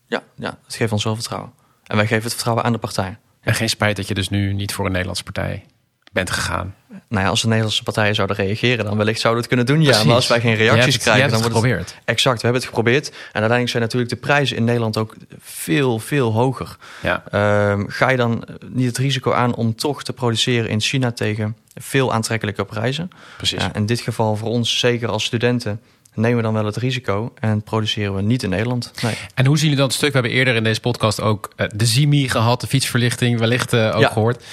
Ja, 0.06 0.22
ja, 0.36 0.58
dat 0.66 0.74
geeft 0.76 0.92
ons 0.92 1.04
wel 1.04 1.14
vertrouwen. 1.14 1.52
En 1.86 1.96
wij 1.96 2.06
geven 2.06 2.22
het 2.22 2.32
vertrouwen 2.32 2.64
aan 2.64 2.72
de 2.72 2.78
partij. 2.78 3.18
En 3.40 3.54
geen 3.54 3.68
spijt 3.68 3.96
dat 3.96 4.08
je 4.08 4.14
dus 4.14 4.28
nu 4.28 4.52
niet 4.52 4.72
voor 4.72 4.84
een 4.84 4.90
Nederlandse 4.90 5.24
partij 5.24 5.64
bent 6.12 6.30
gegaan. 6.30 6.74
Nou 7.08 7.24
ja, 7.24 7.30
als 7.30 7.40
de 7.40 7.46
Nederlandse 7.46 7.82
partijen 7.82 8.14
zouden 8.14 8.36
reageren, 8.36 8.84
dan 8.84 8.96
wellicht 8.96 9.20
zouden 9.20 9.42
we 9.42 9.48
het 9.48 9.56
kunnen 9.58 9.74
doen. 9.76 9.84
Ja, 9.84 9.90
Precies. 9.90 10.06
maar 10.06 10.14
als 10.16 10.26
wij 10.28 10.40
geen 10.40 10.54
reacties 10.54 10.94
het- 10.94 11.02
krijgen, 11.02 11.30
dan 11.30 11.40
wordt 11.40 11.54
het 11.54 11.54
geprobeerd. 11.64 11.94
Exact, 12.04 12.36
we 12.36 12.42
hebben 12.42 12.60
het 12.60 12.70
geprobeerd. 12.70 13.08
En 13.08 13.16
uiteindelijk 13.32 13.70
zijn 13.70 13.82
natuurlijk 13.82 14.10
de 14.10 14.16
prijzen 14.16 14.56
in 14.56 14.64
Nederland 14.64 14.96
ook 14.96 15.16
veel, 15.38 15.98
veel 15.98 16.32
hoger. 16.32 16.76
Ja. 17.02 17.22
Ehm, 17.30 17.84
ga 17.88 18.08
je 18.10 18.16
dan 18.16 18.44
niet 18.68 18.86
het 18.86 18.98
risico 18.98 19.32
aan 19.32 19.54
om 19.54 19.74
toch 19.74 20.02
te 20.02 20.12
produceren 20.12 20.70
in 20.70 20.80
China 20.80 21.12
tegen 21.12 21.56
veel 21.74 22.12
aantrekkelijke 22.12 22.64
prijzen? 22.64 23.10
Precies. 23.36 23.62
Ja, 23.62 23.74
in 23.74 23.86
dit 23.86 24.00
geval 24.00 24.36
voor 24.36 24.48
ons, 24.48 24.78
zeker 24.78 25.08
als 25.08 25.24
studenten, 25.24 25.80
nemen 26.14 26.36
we 26.36 26.42
dan 26.42 26.52
wel 26.52 26.64
het 26.64 26.76
risico 26.76 27.32
en 27.40 27.62
produceren 27.62 28.14
we 28.14 28.22
niet 28.22 28.42
in 28.42 28.50
Nederland. 28.50 28.92
Nee. 29.02 29.14
En 29.34 29.46
hoe 29.46 29.56
zien 29.58 29.68
jullie 29.68 29.82
dat 29.82 29.92
stuk? 29.92 30.08
We 30.12 30.18
hebben 30.18 30.32
eerder 30.36 30.54
in 30.54 30.64
deze 30.64 30.80
podcast 30.80 31.20
ook 31.20 31.52
eh, 31.56 31.66
de 31.74 31.86
Zimi 31.86 32.28
gehad, 32.28 32.60
de 32.60 32.66
fietsverlichting, 32.66 33.38
wellicht 33.38 33.72
eh, 33.72 33.92
ook 33.94 34.00
Ja. 34.00 34.08
gehoord. 34.08 34.44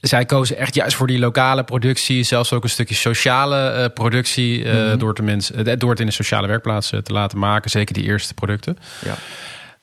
Zij 0.00 0.24
kozen 0.26 0.56
echt 0.56 0.74
juist 0.74 0.96
voor 0.96 1.06
die 1.06 1.18
lokale 1.18 1.64
productie, 1.64 2.22
zelfs 2.22 2.52
ook 2.52 2.62
een 2.62 2.70
stukje 2.70 2.94
sociale 2.94 3.68
eh, 3.68 3.84
productie, 3.94 4.64
Mhm. 4.64 4.98
door, 4.98 5.08
het 5.08 5.16
de 5.16 5.22
mensen, 5.22 5.78
door 5.78 5.90
het 5.90 6.00
in 6.00 6.06
een 6.06 6.12
sociale 6.12 6.46
werkplaats 6.46 6.88
te 6.88 7.12
laten 7.12 7.38
maken. 7.38 7.70
Zeker 7.70 7.94
die 7.94 8.04
eerste 8.04 8.34
producten. 8.34 8.78
Ja. 9.04 9.14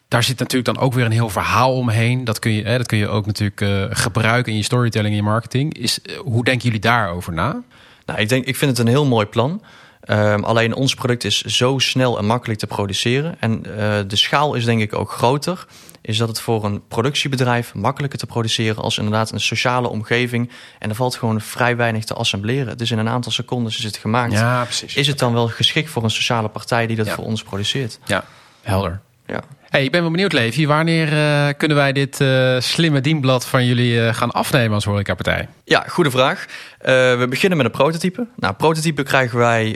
Daar 0.07 0.23
zit 0.23 0.39
natuurlijk 0.39 0.75
dan 0.75 0.83
ook 0.83 0.93
weer 0.93 1.05
een 1.05 1.11
heel 1.11 1.29
verhaal 1.29 1.73
omheen. 1.75 2.23
Dat 2.23 2.39
kun 2.39 2.51
je, 2.51 2.63
hè, 2.63 2.77
dat 2.77 2.87
kun 2.87 2.97
je 2.97 3.07
ook 3.07 3.25
natuurlijk 3.25 3.65
gebruiken 3.97 4.51
in 4.51 4.57
je 4.57 4.63
storytelling, 4.63 5.09
in 5.09 5.15
je 5.15 5.23
marketing. 5.23 5.77
Is, 5.77 5.99
hoe 6.23 6.43
denken 6.43 6.63
jullie 6.65 6.79
daarover 6.81 7.33
na? 7.33 7.61
Nou, 8.05 8.19
ik, 8.19 8.29
denk, 8.29 8.45
ik 8.45 8.55
vind 8.55 8.71
het 8.71 8.79
een 8.79 8.93
heel 8.93 9.05
mooi 9.05 9.25
plan. 9.25 9.61
Ehm, 10.01 10.43
alleen 10.43 10.73
ons 10.75 10.93
product 10.93 11.23
is 11.23 11.41
zo 11.41 11.77
snel 11.79 12.17
en 12.17 12.25
makkelijk 12.25 12.59
te 12.59 12.67
produceren. 12.67 13.35
En 13.39 13.65
eh, 13.65 13.99
de 14.07 14.15
schaal 14.15 14.53
is 14.55 14.65
denk 14.65 14.81
ik 14.81 14.95
ook 14.95 15.11
groter. 15.11 15.65
Is 16.01 16.17
dat 16.17 16.27
het 16.27 16.39
voor 16.41 16.63
een 16.65 16.87
productiebedrijf 16.87 17.73
makkelijker 17.73 18.19
te 18.19 18.25
produceren 18.25 18.83
als 18.83 18.97
inderdaad 18.97 19.31
een 19.31 19.39
sociale 19.39 19.87
omgeving. 19.87 20.51
En 20.79 20.89
er 20.89 20.95
valt 20.95 21.15
gewoon 21.15 21.41
vrij 21.41 21.75
weinig 21.75 22.03
te 22.05 22.13
assembleren. 22.13 22.77
Dus 22.77 22.91
in 22.91 22.97
een 22.97 23.09
aantal 23.09 23.31
seconden 23.31 23.71
is 23.71 23.83
het 23.83 23.97
gemaakt. 23.97 24.31
Ja, 24.33 24.63
precies. 24.63 24.95
Is 24.95 25.07
het 25.07 25.19
dan 25.19 25.33
wel 25.33 25.47
geschikt 25.47 25.89
voor 25.89 26.03
een 26.03 26.09
sociale 26.09 26.47
partij 26.47 26.87
die 26.87 26.95
dat 26.95 27.05
Ja. 27.05 27.13
voor 27.15 27.23
ons 27.25 27.43
produceert? 27.43 27.99
Ja, 28.05 28.23
helder. 28.61 29.01
Ja. 29.25 29.41
Hey, 29.71 29.83
ik 29.83 29.91
ben 29.91 30.01
wel 30.01 30.11
benieuwd, 30.11 30.33
Levi. 30.33 30.67
Wanneer 30.67 31.13
eh, 31.13 31.47
kunnen 31.57 31.77
wij 31.77 31.91
dit 31.91 32.21
eh, 32.21 32.59
slimme 32.59 33.01
dienblad 33.01 33.45
van 33.45 33.65
jullie 33.65 34.01
eh, 34.01 34.13
gaan 34.13 34.31
afnemen 34.31 34.73
als 34.73 34.85
horecapartij? 34.85 35.47
Ja, 35.63 35.83
goede 35.87 36.11
vraag. 36.11 36.45
We 36.77 37.25
beginnen 37.29 37.57
met 37.57 37.65
een 37.65 37.71
prototype. 37.71 38.27
Nou, 38.35 38.53
prototype 38.53 39.03
krijgen 39.03 39.37
wij. 39.37 39.75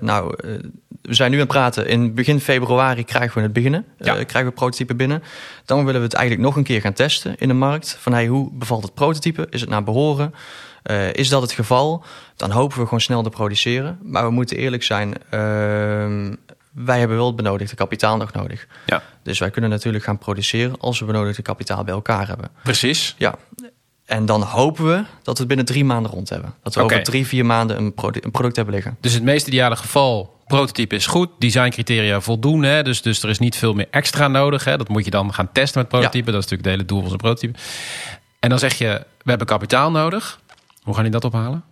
nou, 0.00 0.34
we 1.02 1.14
zijn 1.14 1.30
nu 1.30 1.36
aan 1.36 1.42
het 1.42 1.52
praten. 1.52 1.86
In 1.86 2.14
begin 2.14 2.40
februari 2.40 3.04
krijgen 3.04 3.36
we 3.36 3.42
het 3.42 3.52
beginnen. 3.52 3.84
Ja. 3.98 4.12
krijgen 4.12 4.44
we 4.44 4.50
prototype 4.50 4.94
binnen. 4.94 5.22
Dan 5.64 5.84
willen 5.84 6.00
we 6.00 6.06
het 6.06 6.16
eigenlijk 6.16 6.46
nog 6.46 6.56
een 6.56 6.64
keer 6.64 6.80
gaan 6.80 6.92
testen 6.92 7.34
in 7.38 7.48
de 7.48 7.54
markt. 7.54 7.96
Van 8.00 8.12
hey, 8.12 8.26
hoe 8.26 8.50
bevalt 8.52 8.82
het 8.82 8.94
prototype? 8.94 9.46
Is 9.50 9.60
het 9.60 9.70
naar 9.70 9.84
behoren? 9.84 10.34
Eh, 10.82 11.12
is 11.12 11.28
dat 11.28 11.42
het 11.42 11.52
geval? 11.52 12.04
Dan 12.36 12.50
hopen 12.50 12.78
we 12.78 12.84
gewoon 12.84 13.00
snel 13.00 13.22
te 13.22 13.30
produceren. 13.30 13.98
Maar 14.02 14.24
we 14.24 14.30
moeten 14.30 14.56
eerlijk 14.56 14.82
zijn. 14.82 15.14
ehm, 15.30 16.34
wij 16.70 16.98
hebben 16.98 17.16
wel 17.16 17.26
het 17.26 17.36
benodigde 17.36 17.76
kapitaal 17.76 18.16
nog 18.16 18.32
nodig. 18.32 18.66
Ja, 18.86 19.02
Dus 19.22 19.38
wij 19.38 19.50
kunnen 19.50 19.70
natuurlijk 19.70 20.04
gaan 20.04 20.18
produceren 20.18 20.78
als 20.80 20.98
we 20.98 21.04
benodigde 21.04 21.42
kapitaal 21.42 21.84
bij 21.84 21.94
elkaar 21.94 22.26
hebben. 22.28 22.48
precies. 22.62 23.14
Ja. 23.18 23.34
En 24.04 24.26
dan 24.26 24.42
hopen 24.42 24.84
we 24.86 24.94
dat 25.22 25.34
we 25.34 25.38
het 25.38 25.46
binnen 25.46 25.66
drie 25.66 25.84
maanden 25.84 26.12
rond 26.12 26.28
hebben. 26.28 26.54
Dat 26.62 26.74
we 26.74 26.82
Oké. 26.82 26.92
over 26.92 27.04
drie, 27.04 27.26
vier 27.26 27.46
maanden 27.46 27.76
een, 27.78 27.94
produ- 27.94 28.20
een 28.22 28.30
product 28.30 28.56
hebben 28.56 28.74
liggen. 28.74 28.96
Dus 29.00 29.12
het 29.12 29.22
meest 29.22 29.46
ideale 29.46 29.76
geval, 29.76 30.38
prototype 30.46 30.94
is 30.94 31.06
goed, 31.06 31.28
designcriteria 31.38 32.20
voldoen. 32.20 32.62
Hè? 32.62 32.82
Dus, 32.82 33.02
dus 33.02 33.22
er 33.22 33.28
is 33.28 33.38
niet 33.38 33.56
veel 33.56 33.74
meer 33.74 33.86
extra 33.90 34.28
nodig. 34.28 34.64
Hè? 34.64 34.76
Dat 34.76 34.88
moet 34.88 35.04
je 35.04 35.10
dan 35.10 35.34
gaan 35.34 35.52
testen 35.52 35.80
met 35.80 35.88
prototype. 35.88 36.30
Dat 36.30 36.44
is 36.44 36.50
natuurlijk 36.50 36.62
het 36.62 36.72
hele 36.72 36.84
doel 36.84 37.00
van 37.00 37.08
zo'n 37.08 37.18
prototype. 37.18 37.58
En 38.40 38.48
dan 38.48 38.58
zeg 38.58 38.74
je, 38.74 38.86
we 39.22 39.28
hebben 39.30 39.46
kapitaal 39.46 39.90
nodig. 39.90 40.40
Hoe 40.82 40.94
gaan 40.94 41.02
die 41.02 41.12
dat 41.12 41.24
ophalen? 41.24 41.64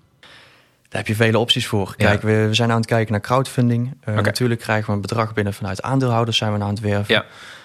Daar 0.89 1.01
heb 1.01 1.07
je 1.07 1.15
vele 1.15 1.39
opties 1.39 1.67
voor. 1.67 1.95
Ja. 1.97 2.07
Kijk, 2.07 2.23
we, 2.23 2.47
we 2.47 2.55
zijn 2.55 2.71
aan 2.71 2.77
het 2.77 2.87
kijken 2.87 3.13
naar 3.13 3.21
crowdfunding. 3.21 3.97
Eh. 4.01 4.15
Natuurlijk 4.15 4.61
krijgen 4.61 4.87
we 4.87 4.93
een 4.93 5.01
bedrag 5.01 5.35
binnen 5.35 5.55
vanuit 5.55 5.83
aandeelhouders 5.83 6.37
zijn 6.37 6.53
we 6.53 6.63
aan 6.63 6.69
het 6.69 6.81
werven. 6.81 7.15
Ja. 7.15 7.25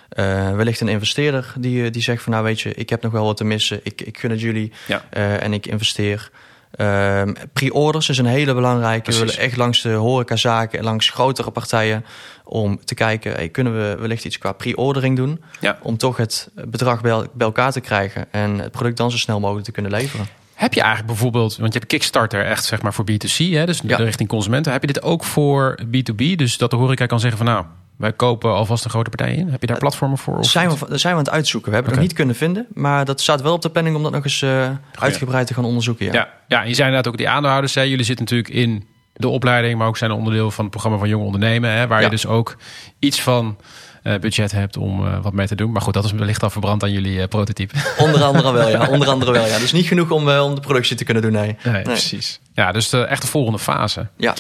Eh, 0.10 0.56
wellicht 0.56 0.82
een 0.82 0.88
investeerder 0.88 1.54
die, 1.58 1.86
eh, 1.86 1.92
die 1.92 2.02
zegt 2.02 2.24
van 2.24 2.32
nou 2.32 2.44
weet 2.44 2.62
je, 2.62 2.74
ik 2.74 2.90
heb 2.90 3.02
nog 3.02 3.12
wel 3.12 3.26
wat 3.26 3.38
te 3.38 3.44
missen. 3.44 3.80
Ik, 3.84 4.02
ik 4.02 4.18
gun 4.18 4.30
het 4.30 4.42
jullie 4.42 4.72
Ja. 4.88 5.04
en 5.40 5.54
ik 5.54 5.66
investeer. 5.66 6.30
Ehm, 6.72 7.34
Pre-orders 7.54 8.10
is 8.10 8.18
een 8.18 8.26
hele 8.26 8.54
belangrijke. 8.54 9.02
Precies. 9.02 9.22
We 9.22 9.28
willen 9.28 9.44
echt 9.44 9.58
langs 9.58 9.82
de 9.82 9.90
horecazaken 9.90 10.80
en 10.80 10.86
langs 10.86 11.10
grotere 11.10 11.52
partijen 11.52 12.06
om 12.44 12.86
te 12.86 12.94
kijken, 12.94 13.32
hey, 13.34 13.50
kunnen 13.50 13.74
we 13.74 13.96
wellicht 14.00 14.26
iets 14.26 14.38
qua 14.38 14.52
pre-ordering 14.52 15.16
doen? 15.18 15.44
Ja. 15.60 15.78
Om 15.82 15.98
toch 15.98 16.18
het 16.18 16.50
bedrag 16.54 17.02
bij 17.02 17.28
elkaar 17.38 17.72
te 17.72 17.82
krijgen 17.82 18.26
en 18.32 18.60
het 18.60 18.72
product 18.72 18.98
dan 18.98 19.12
zo 19.12 19.18
snel 19.18 19.40
mogelijk 19.40 19.66
te 19.66 19.72
kunnen 19.72 19.92
leveren. 19.92 20.28
Heb 20.54 20.74
je 20.74 20.80
eigenlijk 20.82 21.12
bijvoorbeeld, 21.12 21.58
want 21.58 21.74
je 21.74 21.80
hebt 21.80 21.92
Kickstarter 21.92 22.46
echt 22.46 22.66
zeg 22.66 22.82
maar 22.82 22.94
voor 22.94 23.06
B2C, 23.12 23.38
hè? 23.38 23.66
dus 23.66 23.82
Ja. 23.84 23.98
richting 23.98 24.30
consumenten. 24.30 24.72
Heb 24.72 24.82
je 24.82 24.88
dit 24.88 25.02
ook 25.04 25.24
voor 25.24 25.80
B2B? 25.86 26.36
Dus 26.36 26.58
dat 26.58 26.70
de 26.72 26.76
horeca 26.76 27.06
kan 27.06 27.20
zeggen 27.20 27.38
van 27.38 27.48
nou, 27.48 27.66
wij 27.98 28.14
kopen 28.14 28.54
alvast 28.54 28.84
een 28.84 28.90
grote 28.90 29.10
partij 29.10 29.36
in. 29.36 29.50
Heb 29.50 29.62
je 29.62 29.68
daar 29.68 29.78
platformen 29.78 30.18
voor? 30.18 30.38
Of 30.38 30.46
Zijn 30.50 30.70
we, 30.70 30.76
zijn 30.98 31.14
we 31.14 31.20
aan 31.20 31.26
het 31.26 31.30
uitzoeken. 31.34 31.70
We 31.70 31.76
hebben 31.76 31.92
het 31.94 32.00
nog 32.02 32.10
niet 32.10 32.18
kunnen 32.20 32.36
vinden, 32.36 32.68
maar 32.74 33.06
dat 33.06 33.22
staat 33.22 33.42
wel 33.42 33.54
op 33.54 33.62
de 33.62 33.70
planning 33.70 33.96
om 33.96 34.04
dat 34.04 34.12
nog 34.12 34.24
eens 34.24 34.42
eh, 34.42 34.70
uitgebreid 35.00 35.48
te 35.48 35.54
gaan 35.54 35.66
onderzoeken. 35.66 36.06
Ja. 36.06 36.14
Ja, 36.14 36.30
ja, 36.48 36.62
je 36.62 36.74
zijn 36.74 36.88
inderdaad 36.88 37.12
ook 37.12 37.18
die 37.18 37.30
aandeelhouders. 37.30 37.76
Hè. 37.76 37.82
Jullie 37.82 38.06
zitten 38.06 38.26
natuurlijk 38.26 38.54
in 38.54 38.88
de 39.14 39.28
opleiding, 39.28 39.78
maar 39.78 39.88
ook 39.88 39.98
zijn 39.98 40.12
onderdeel 40.12 40.52
van 40.52 40.64
het 40.64 40.72
programma 40.72 40.98
van 41.00 41.10
Jong 41.10 41.24
Ondernemen. 41.26 41.72
Hè, 41.72 41.88
waar 41.88 42.00
Ja. 42.00 42.06
je 42.06 42.12
dus 42.12 42.26
ook 42.26 42.58
iets 43.00 43.22
van 43.22 43.58
budget 44.04 44.52
hebt 44.52 44.78
om 44.78 45.08
eh, 45.08 45.18
wat 45.22 45.34
mee 45.34 45.48
te 45.48 45.56
doen. 45.56 45.72
Maar 45.72 45.82
goed, 45.82 45.94
dat 45.94 46.04
is 46.04 46.12
wellicht 46.12 46.44
al 46.44 46.50
verbrand 46.50 46.84
aan 46.84 46.92
jullie 46.92 47.22
eh, 47.22 47.28
prototype. 47.28 47.76
Onder 47.98 48.24
andere 48.24 48.52
wel, 48.52 48.70
ja. 48.70 48.88
Onder 48.88 49.10
andere 49.10 49.32
wel, 49.32 49.46
ja. 49.46 49.60
Dus 49.64 49.72
niet 49.72 49.88
genoeg 49.88 50.12
om, 50.12 50.30
eh, 50.30 50.44
om 50.44 50.56
de 50.56 50.62
productie 50.62 50.96
te 50.96 51.04
kunnen 51.04 51.24
doen, 51.24 51.32
nee. 51.32 51.56
Nee, 51.64 51.82
precies. 51.82 52.40
Ja, 52.54 52.72
dus 52.72 52.90
de, 52.90 53.06
echt 53.06 53.22
de 53.22 53.28
volgende 53.28 53.60
fase. 53.60 54.08
Ja. 54.18 54.36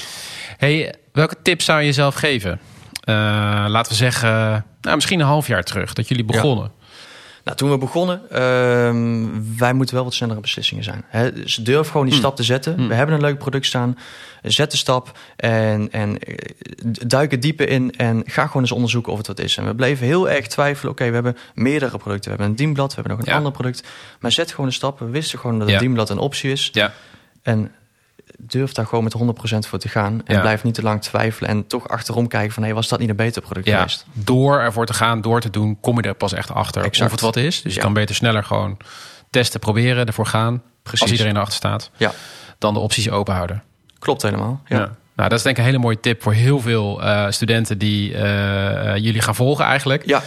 Hey, 0.57 0.93
welke 1.11 1.35
tips 1.41 1.65
zou 1.65 1.79
je 1.79 1.85
jezelf 1.85 2.15
geven? 2.15 2.59
Eh, 3.03 3.15
laten 3.67 3.91
we 3.91 3.97
zeggen, 3.97 4.65
nou, 4.81 4.95
misschien 4.95 5.19
een 5.19 5.25
half 5.25 5.47
jaar 5.47 5.63
terug, 5.63 5.93
dat 5.93 6.07
jullie 6.07 6.25
begonnen. 6.25 6.71
Nou, 7.43 7.57
toen 7.57 7.69
we 7.69 7.77
begonnen, 7.77 8.21
ehm, 8.29 9.27
wij 9.57 9.73
moeten 9.73 9.95
wel 9.95 10.03
wat 10.03 10.13
snellere 10.13 10.39
beslissingen 10.39 10.83
zijn. 10.83 11.03
Hè? 11.07 11.33
Dus 11.33 11.55
durf 11.55 11.87
gewoon 11.89 12.05
die 12.05 12.15
stap 12.15 12.35
te 12.35 12.43
zetten. 12.43 12.87
We 12.87 12.93
hebben 12.93 13.15
een 13.15 13.21
leuk 13.21 13.37
product 13.37 13.65
staan. 13.65 13.97
Zet 14.41 14.71
de 14.71 14.77
stap 14.77 15.17
en, 15.35 15.91
en 15.91 16.19
eh, 16.19 16.35
duik 17.07 17.31
er 17.31 17.39
dieper 17.39 17.69
in 17.69 17.91
en 17.97 18.23
ga 18.25 18.47
gewoon 18.47 18.61
eens 18.61 18.71
onderzoeken 18.71 19.11
of 19.11 19.17
het 19.17 19.27
wat 19.27 19.39
is. 19.39 19.57
En 19.57 19.65
we 19.65 19.75
bleven 19.75 20.05
heel 20.05 20.29
erg 20.29 20.47
twijfelen. 20.47 20.91
Oké, 20.91 21.07
we 21.07 21.13
hebben 21.13 21.37
meerdere 21.53 21.97
producten. 21.97 22.23
We 22.23 22.29
hebben 22.29 22.47
een 22.47 22.55
dienblad, 22.55 22.89
we 22.89 22.93
hebben 22.95 23.11
nog 23.17 23.25
een 23.25 23.31
Ja. 23.31 23.37
ander 23.37 23.51
product. 23.51 23.83
Maar 24.19 24.31
zet 24.31 24.51
gewoon 24.51 24.65
de 24.65 24.75
stap. 24.75 24.99
We 24.99 25.05
wisten 25.09 25.39
gewoon 25.39 25.59
dat 25.59 25.67
Ja. 25.67 25.73
een 25.73 25.79
dienblad 25.79 26.09
een 26.09 26.17
optie 26.17 26.51
is. 26.51 26.69
Ja. 26.73 26.93
En 27.41 27.71
durf 28.47 28.71
daar 28.71 28.85
gewoon 28.85 29.03
met 29.03 29.13
100% 29.13 29.67
voor 29.67 29.79
te 29.79 29.87
gaan. 29.87 30.21
En 30.25 30.35
Ja. 30.35 30.41
blijf 30.41 30.63
niet 30.63 30.73
te 30.73 30.81
lang 30.81 31.01
twijfelen 31.01 31.49
en 31.49 31.67
toch 31.67 31.87
achterom 31.87 32.27
kijken 32.27 32.53
van... 32.53 32.63
hé, 32.63 32.73
was 32.73 32.87
dat 32.87 32.99
niet 32.99 33.09
een 33.09 33.15
beter 33.15 33.41
product 33.41 33.65
Ja, 33.67 33.75
geweest? 33.77 34.05
door 34.13 34.59
ervoor 34.59 34.85
te 34.85 34.93
gaan, 34.93 35.21
door 35.21 35.41
te 35.41 35.49
doen, 35.49 35.77
kom 35.81 35.95
je 35.95 36.07
er 36.07 36.13
pas 36.13 36.33
echt 36.33 36.51
achter 36.51 36.83
Exact. 36.83 37.05
of 37.05 37.11
het 37.11 37.21
wat 37.21 37.35
is. 37.35 37.61
Dus 37.61 37.71
je 37.73 37.77
Ja. 37.79 37.85
kan 37.85 37.93
beter 37.93 38.15
sneller 38.15 38.43
gewoon 38.43 38.77
testen, 39.29 39.59
proberen, 39.59 40.05
ervoor 40.05 40.25
gaan. 40.27 40.61
Precies. 40.83 41.01
Als 41.01 41.11
iedereen 41.11 41.33
erachter 41.35 41.55
staat. 41.55 41.91
Ja, 41.97 42.11
Dan 42.57 42.73
de 42.73 42.79
opties 42.79 43.09
open 43.09 43.33
houden. 43.33 43.63
klopt 43.99 44.21
helemaal. 44.21 44.61
Ja. 44.67 44.77
Ja. 44.77 44.89
Nou, 45.15 45.29
dat 45.29 45.37
is 45.37 45.43
denk 45.43 45.55
ik 45.57 45.61
een 45.63 45.69
hele 45.69 45.81
mooie 45.83 45.99
tip 45.99 46.21
voor 46.23 46.33
heel 46.33 46.59
veel 46.59 47.03
eh, 47.03 47.25
studenten 47.29 47.77
die 47.77 48.13
eh, 48.13 48.89
eh, 48.89 48.97
jullie 49.03 49.21
gaan 49.21 49.35
volgen 49.35 49.65
eigenlijk 49.65 50.05
ja. 50.05 50.21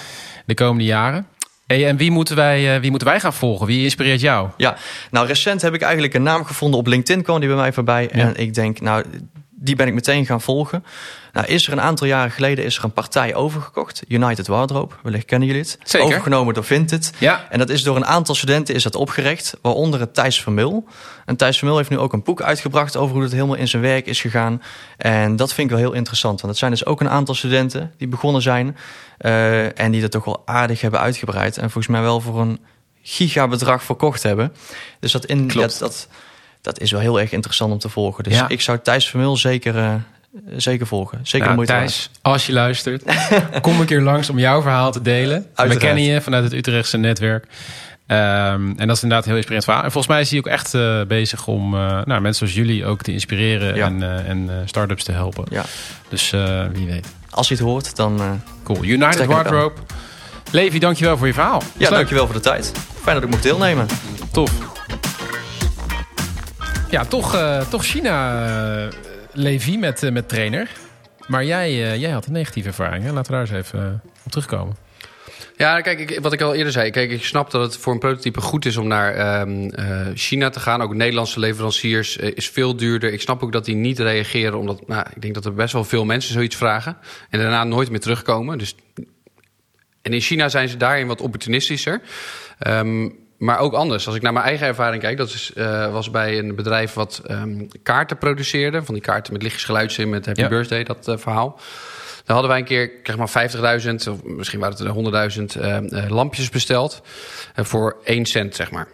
de 0.47 0.55
komende 0.55 0.85
jaren. 0.85 1.27
Hey, 1.67 1.87
en 1.87 1.97
wie 1.97 2.11
moeten, 2.11 2.37
wij, 2.37 2.75
eh, 2.75 2.81
wie 2.81 2.91
moeten 2.91 3.09
wij 3.09 3.21
gaan 3.21 3.33
volgen? 3.33 3.67
Wie 3.67 3.83
inspireert 3.83 4.21
jou? 4.21 4.49
Ja, 4.57 4.77
nou 5.11 5.27
recent 5.27 5.63
heb 5.63 5.75
ik 5.75 5.83
eigenlijk 5.83 6.15
een 6.15 6.23
naam 6.23 6.45
gevonden 6.45 6.81
op 6.81 6.87
LinkedIn, 6.87 7.23
kwam 7.23 7.41
die 7.41 7.49
bij 7.49 7.59
mij 7.59 7.73
voorbij. 7.73 8.11
En 8.11 8.37
ik 8.37 8.55
denk, 8.55 8.81
nou, 8.81 9.05
die 9.59 9.77
ben 9.77 9.87
ik 9.87 9.95
meteen 9.95 10.27
gaan 10.27 10.41
volgen. 10.41 10.85
Nou, 11.33 11.47
is 11.47 11.67
er 11.67 11.73
een 11.73 11.81
aantal 11.81 12.07
jaren 12.07 12.31
geleden 12.31 12.65
is 12.65 12.77
er 12.77 12.85
een 12.85 12.93
partij 12.93 13.35
overgekocht, 13.35 14.03
United 14.09 14.47
Wardrobe. 14.47 14.95
Wellicht 15.03 15.25
kennen 15.25 15.49
jullie 15.49 15.63
het. 15.63 15.79
Zeker. 15.85 16.07
Overgenomen 16.07 16.55
door 16.55 16.65
Vinted. 16.65 17.13
Ja. 17.19 17.47
En 17.51 17.59
dat 17.59 17.69
is 17.69 17.83
door 17.83 17.97
een 17.97 18.07
aantal 18.07 18.35
studenten 18.35 18.75
is 18.75 18.83
dat 18.83 18.95
opgericht, 18.95 19.57
waaronder 19.63 20.01
het 20.01 20.15
Thijs 20.15 20.43
Vermil. 20.43 20.85
En 21.25 21.37
Thijs 21.37 21.59
Vermil 21.59 21.77
heeft 21.77 21.91
nu 21.91 21.99
ook 21.99 22.13
een 22.13 22.23
boek 22.23 22.43
uitgebracht 22.43 22.97
over 22.97 23.15
hoe 23.15 23.23
het 23.23 23.33
helemaal 23.33 23.57
in 23.57 23.69
zijn 23.69 23.83
werk 23.83 24.07
is 24.07 24.21
gegaan. 24.21 24.63
En 24.97 25.37
dat 25.37 25.55
vind 25.55 25.71
ik 25.71 25.77
wel 25.77 25.85
heel 25.85 25.97
interessant, 25.97 26.41
want 26.41 26.53
het 26.53 26.59
zijn 26.59 26.71
dus 26.71 26.87
ook 26.87 27.01
een 27.01 27.11
aantal 27.11 27.35
studenten 27.35 27.93
die 27.99 28.09
begonnen 28.09 28.43
zijn 28.43 28.77
uh, 29.21 29.81
en 29.81 29.91
die 29.91 30.01
dat 30.01 30.11
toch 30.11 30.25
wel 30.25 30.43
aardig 30.45 30.81
hebben 30.81 31.01
uitgebreid. 31.01 31.57
En 31.57 31.71
volgens 31.71 31.87
mij 31.87 32.03
wel 32.03 32.21
voor 32.21 32.41
een 32.41 32.61
gigabedrag 33.03 33.83
verkocht 33.83 34.23
hebben. 34.23 34.53
Dus 35.01 35.13
dat, 35.13 35.25
in, 35.25 35.49
dat, 35.49 35.77
dat, 35.79 36.09
dat 36.61 36.81
is 36.81 36.91
wel 36.91 37.01
heel 37.01 37.21
erg 37.21 37.33
interessant 37.33 37.73
om 37.73 37.79
te 37.79 37.89
volgen. 37.89 38.25
Dus 38.25 38.33
Ja. 38.35 38.49
ik 38.49 38.61
zou 38.61 38.79
Thijs 38.83 39.09
Vermil 39.09 39.37
zeker, 39.37 39.75
uh, 39.77 39.95
zeker 40.57 40.87
volgen. 40.87 41.21
Zeker 41.23 41.55
Nou, 41.55 41.67
Thijs, 41.67 42.11
als 42.23 42.47
je 42.47 42.53
luistert, 42.53 43.03
kom 43.61 43.81
een 43.81 43.87
keer 43.87 44.01
langs 44.03 44.31
om 44.31 44.39
jouw 44.39 44.63
verhaal 44.63 44.93
te 44.93 45.03
delen. 45.03 45.47
We 45.55 45.77
kennen 45.77 46.03
je 46.03 46.21
vanuit 46.21 46.45
het 46.45 46.53
Utrechtse 46.53 46.97
netwerk. 46.97 47.47
Ehm, 48.07 48.73
en 48.77 48.87
dat 48.87 48.97
is 48.97 49.03
inderdaad 49.03 49.19
een 49.19 49.31
heel 49.31 49.37
inspirerend 49.37 49.65
verhaal. 49.65 49.83
En 49.85 49.91
volgens 49.93 50.13
mij 50.13 50.21
is 50.23 50.31
hij 50.31 50.39
ook 50.39 50.47
echt 50.47 50.75
uh, 50.75 51.03
bezig 51.03 51.47
om 51.47 51.75
uh, 51.75 51.81
nou, 52.05 52.21
mensen 52.21 52.35
zoals 52.49 52.67
jullie 52.67 52.85
ook 52.87 53.03
te 53.03 53.13
inspireren 53.13 53.75
Ja. 53.75 53.87
en, 53.87 54.01
uh, 54.01 54.29
en 54.29 54.51
start-ups 54.65 55.05
te 55.05 55.13
helpen. 55.13 55.45
Ja. 55.51 55.65
Dus 56.09 56.31
wie 56.73 56.87
weet. 56.87 57.07
Als 57.31 57.49
je 57.49 57.55
het 57.55 57.63
hoort, 57.63 57.97
dan... 57.97 58.41
Cool. 58.63 58.85
United 58.85 59.25
Wardrobe. 59.27 59.75
Levi, 60.51 60.79
dankjewel 60.79 61.17
voor 61.17 61.27
je 61.27 61.33
verhaal. 61.33 61.63
Ja, 61.77 61.79
leuk. 61.79 61.91
dankjewel 61.91 62.25
voor 62.27 62.35
de 62.35 62.41
tijd. 62.41 62.73
Fijn 63.03 63.15
dat 63.15 63.25
ik 63.25 63.31
mocht 63.31 63.43
deelnemen. 63.43 63.87
Tof. 64.33 64.66
Ja, 66.97 67.05
toch, 67.05 67.35
uh, 67.35 67.61
toch 67.61 67.85
China, 67.85 68.47
uh, 68.87 68.93
Levi 69.33 69.79
met, 69.79 70.03
uh, 70.03 70.13
met 70.13 70.29
trainer. 70.29 70.71
Maar 71.27 71.45
jij, 71.45 71.99
jij 71.99 72.11
had 72.11 72.27
een 72.27 72.33
negatieve 72.33 72.69
ervaring. 72.69 73.05
Hè? 73.05 73.13
Laten 73.13 73.33
we 73.33 73.39
daar 73.39 73.57
eens 73.57 73.67
even 73.67 74.03
op 74.25 74.31
terugkomen. 74.31 74.77
Ja, 75.57 75.81
kijk, 75.81 76.01
ik, 76.01 76.21
wat 76.21 76.33
ik 76.33 76.41
al 76.41 76.55
eerder 76.55 76.73
zei. 76.73 76.91
Kijk, 76.91 77.11
ik 77.11 77.25
snap 77.25 77.51
dat 77.51 77.63
het 77.63 77.77
voor 77.77 77.93
een 77.93 77.99
prototype 77.99 78.41
goed 78.41 78.65
is 78.65 78.77
om 78.77 78.87
naar 78.87 79.47
uh, 79.47 80.07
China 80.15 80.51
te 80.51 80.61
gaan. 80.61 80.83
Ook 80.83 80.95
Nederlandse 80.95 81.41
leveranciers 81.41 82.17
is 82.17 82.49
veel 82.49 82.77
duurder. 82.77 83.13
Ik 83.13 83.21
snap 83.21 83.43
ook 83.43 83.53
dat 83.53 83.65
die 83.65 83.77
niet 83.77 83.99
reageren, 83.99 84.59
omdat 84.59 84.87
nou, 84.87 85.07
ik 85.15 85.23
denk 85.23 85.35
dat 85.35 85.45
er 85.45 85.55
best 85.55 85.73
wel 85.73 85.85
veel 85.85 86.05
mensen 86.05 86.33
zoiets 86.33 86.57
vragen. 86.57 86.97
En 87.31 87.39
daarna 87.41 87.65
nooit 87.65 87.91
meer 87.91 88.01
terugkomen. 88.01 88.59
Dus... 88.59 88.75
En 90.03 90.13
in 90.13 90.21
China 90.21 90.49
zijn 90.49 90.69
ze 90.69 90.77
daarin 90.77 91.07
wat 91.07 91.21
opportunistischer. 91.21 92.01
Um, 92.67 93.26
maar 93.39 93.59
ook 93.59 93.73
anders. 93.73 94.07
Als 94.07 94.17
ik 94.17 94.23
naar 94.23 94.33
mijn 94.33 94.45
eigen 94.45 94.67
ervaring 94.67 95.03
kijk, 95.03 95.17
dat 95.17 95.29
is, 95.29 95.53
uh, 95.55 95.93
was 95.93 96.11
bij 96.11 96.39
een 96.39 96.55
bedrijf 96.55 96.93
wat 96.93 97.23
um, 97.31 97.69
kaarten 97.83 98.19
produceerde. 98.19 98.83
Van 98.83 98.95
die 98.95 99.03
kaarten 99.03 99.33
met 99.33 99.43
lichtjes 99.43 99.65
geluidjes 99.65 99.99
in, 99.99 100.11
met 100.11 100.27
Happy 100.27 100.41
ja. 100.41 100.49
Birthday, 100.49 100.85
dat 100.85 101.09
uh, 101.09 101.17
verhaal. 101.17 101.61
Daar 102.25 102.37
hadden 102.37 102.49
wij 102.49 102.59
een 102.59 102.65
keer, 102.65 102.91
zeg 103.03 103.17
maar 103.17 103.83
50.000, 103.83 104.11
of 104.11 104.23
misschien 104.25 104.61
waren 104.61 104.87
het 104.87 105.57
100.000 105.57 105.63
uh, 105.63 105.81
uh, 105.81 106.11
lampjes 106.11 106.51
besteld. 106.51 107.03
Voor 107.55 107.97
1 108.05 108.27
cent, 108.27 108.55
zeg 108.55 108.71
maar. 108.71 108.89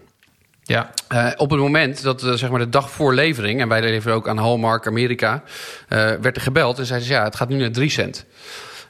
Ja. 0.62 0.90
Uh, 1.12 1.30
op 1.36 1.50
het 1.50 1.60
moment 1.60 2.02
dat, 2.02 2.22
uh, 2.22 2.32
zeg 2.32 2.50
maar 2.50 2.58
de 2.58 2.68
dag 2.68 2.90
voor 2.90 3.14
levering, 3.14 3.60
en 3.60 3.68
wij 3.68 3.80
leveren 3.80 4.16
ook 4.16 4.28
aan 4.28 4.38
Hallmark 4.38 4.86
Amerika, 4.86 5.42
uh, 5.88 5.98
werd 6.20 6.36
er 6.36 6.42
gebeld 6.42 6.78
en 6.78 6.86
zeiden 6.86 7.08
ze 7.08 7.14
ja, 7.14 7.24
het 7.24 7.36
gaat 7.36 7.48
nu 7.48 7.56
naar 7.56 7.70
3 7.70 7.90
cent. 7.90 8.24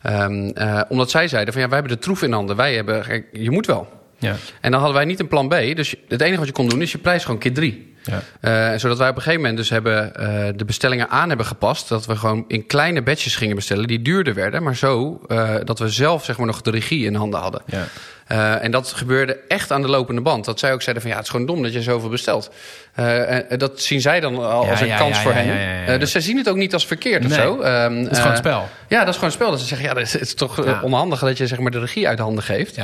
Um, 0.07 0.53
omdat 0.89 1.11
zij 1.11 1.29
zeiden 1.29 1.53
van 1.53 1.63
ja, 1.63 1.69
wij 1.69 1.79
hebben 1.79 1.97
de 1.97 2.03
troef 2.03 2.23
in 2.23 2.33
handen, 2.33 2.57
wij 2.57 2.75
hebben, 2.75 3.25
je 3.33 3.51
moet 3.51 3.67
wel. 3.67 4.02
Ja. 4.23 4.37
En 4.61 4.71
dan 4.71 4.81
hadden 4.81 4.97
wij 4.97 5.05
niet 5.05 5.21
een 5.21 5.29
plan 5.29 5.49
B. 5.49 5.51
Dus 5.51 5.95
het 6.09 6.21
enige 6.21 6.39
wat 6.39 6.47
je 6.47 6.53
kon 6.53 6.69
doen 6.69 6.83
is 6.83 6.93
je 6.93 6.99
prijs 6.99 7.25
gewoon 7.25 7.41
keer 7.41 7.55
drie. 7.55 7.91
Ja. 8.03 8.73
Uh, 8.73 8.79
zodat 8.79 8.99
wij 8.99 9.09
op 9.09 9.17
een 9.17 9.23
gegeven 9.23 9.41
moment 9.41 9.59
dus 9.59 9.71
hebben 9.71 10.13
uh, 10.21 10.49
de 10.57 10.65
bestellingen 10.65 11.09
aan 11.09 11.29
hebben 11.29 11.47
gepast. 11.47 11.89
Dat 11.89 12.07
we 12.07 12.17
gewoon 12.17 12.45
in 12.49 12.67
kleine 12.67 13.03
batches 13.03 13.37
gingen 13.37 13.57
bestellen 13.57 13.87
die 13.87 14.03
duurder 14.03 14.35
werden. 14.35 14.63
Maar 14.63 14.77
zo 14.77 15.21
uh, 15.29 15.55
dat 15.65 15.79
we 15.79 15.89
zelf 15.89 16.25
zeg 16.25 16.37
maar 16.37 16.47
nog 16.47 16.63
de 16.63 16.71
regie 16.71 17.07
in 17.07 17.15
handen 17.15 17.41
hadden. 17.41 17.63
Ja. 17.67 17.85
Uh, 18.33 18.65
en 18.65 18.71
dat 18.71 18.93
gebeurde 18.93 19.39
echt 19.49 19.73
aan 19.73 19.83
de 19.83 19.89
lopende 19.89 20.21
band. 20.21 20.45
Dat 20.45 20.59
zij 20.59 20.73
ook 20.73 20.83
zeiden 20.83 21.03
van 21.03 21.13
ja, 21.13 21.17
het 21.17 21.27
is 21.27 21.33
gewoon 21.33 21.47
dom 21.47 21.63
dat 21.63 21.73
je 21.73 21.83
zoveel 21.83 22.09
bestelt. 22.09 22.51
Uh, 22.99 23.51
en 23.53 23.59
dat 23.59 23.81
zien 23.81 24.01
zij 24.01 24.21
dan 24.21 24.37
al 24.45 24.65
Ja, 24.65 24.71
als 24.71 24.81
een 24.81 24.87
ja, 24.87 24.99
kans 24.99 25.17
ja, 25.17 25.23
voor 25.23 25.33
hen. 25.33 25.89
Uh, 25.89 25.99
dus 25.99 26.11
zij 26.11 26.21
zien 26.21 26.37
het 26.37 26.49
ook 26.49 26.57
niet 26.57 26.73
als 26.73 26.87
verkeerd 26.87 27.25
of 27.25 27.33
zo. 27.33 27.53
Um, 27.53 27.63
Het 27.63 28.11
is 28.11 28.17
gewoon 28.17 28.33
een 28.33 28.39
spel. 28.39 28.69
Ja, 28.89 28.99
dat 28.99 29.09
is 29.09 29.15
gewoon 29.15 29.29
een 29.29 29.37
spel. 29.37 29.51
Dat 29.51 29.61
ze 29.61 29.67
zeggen 29.67 29.89
ja, 29.89 29.95
het 29.95 30.21
is 30.21 30.35
toch 30.35 30.83
onhandig 30.83 31.21
dat 31.21 31.39
je 31.39 31.47
zeg 31.47 31.59
maar 31.59 31.71
de 31.71 31.81
regie 31.81 32.09
uit 32.09 32.19
handen 32.19 32.45
geeft. 32.45 32.77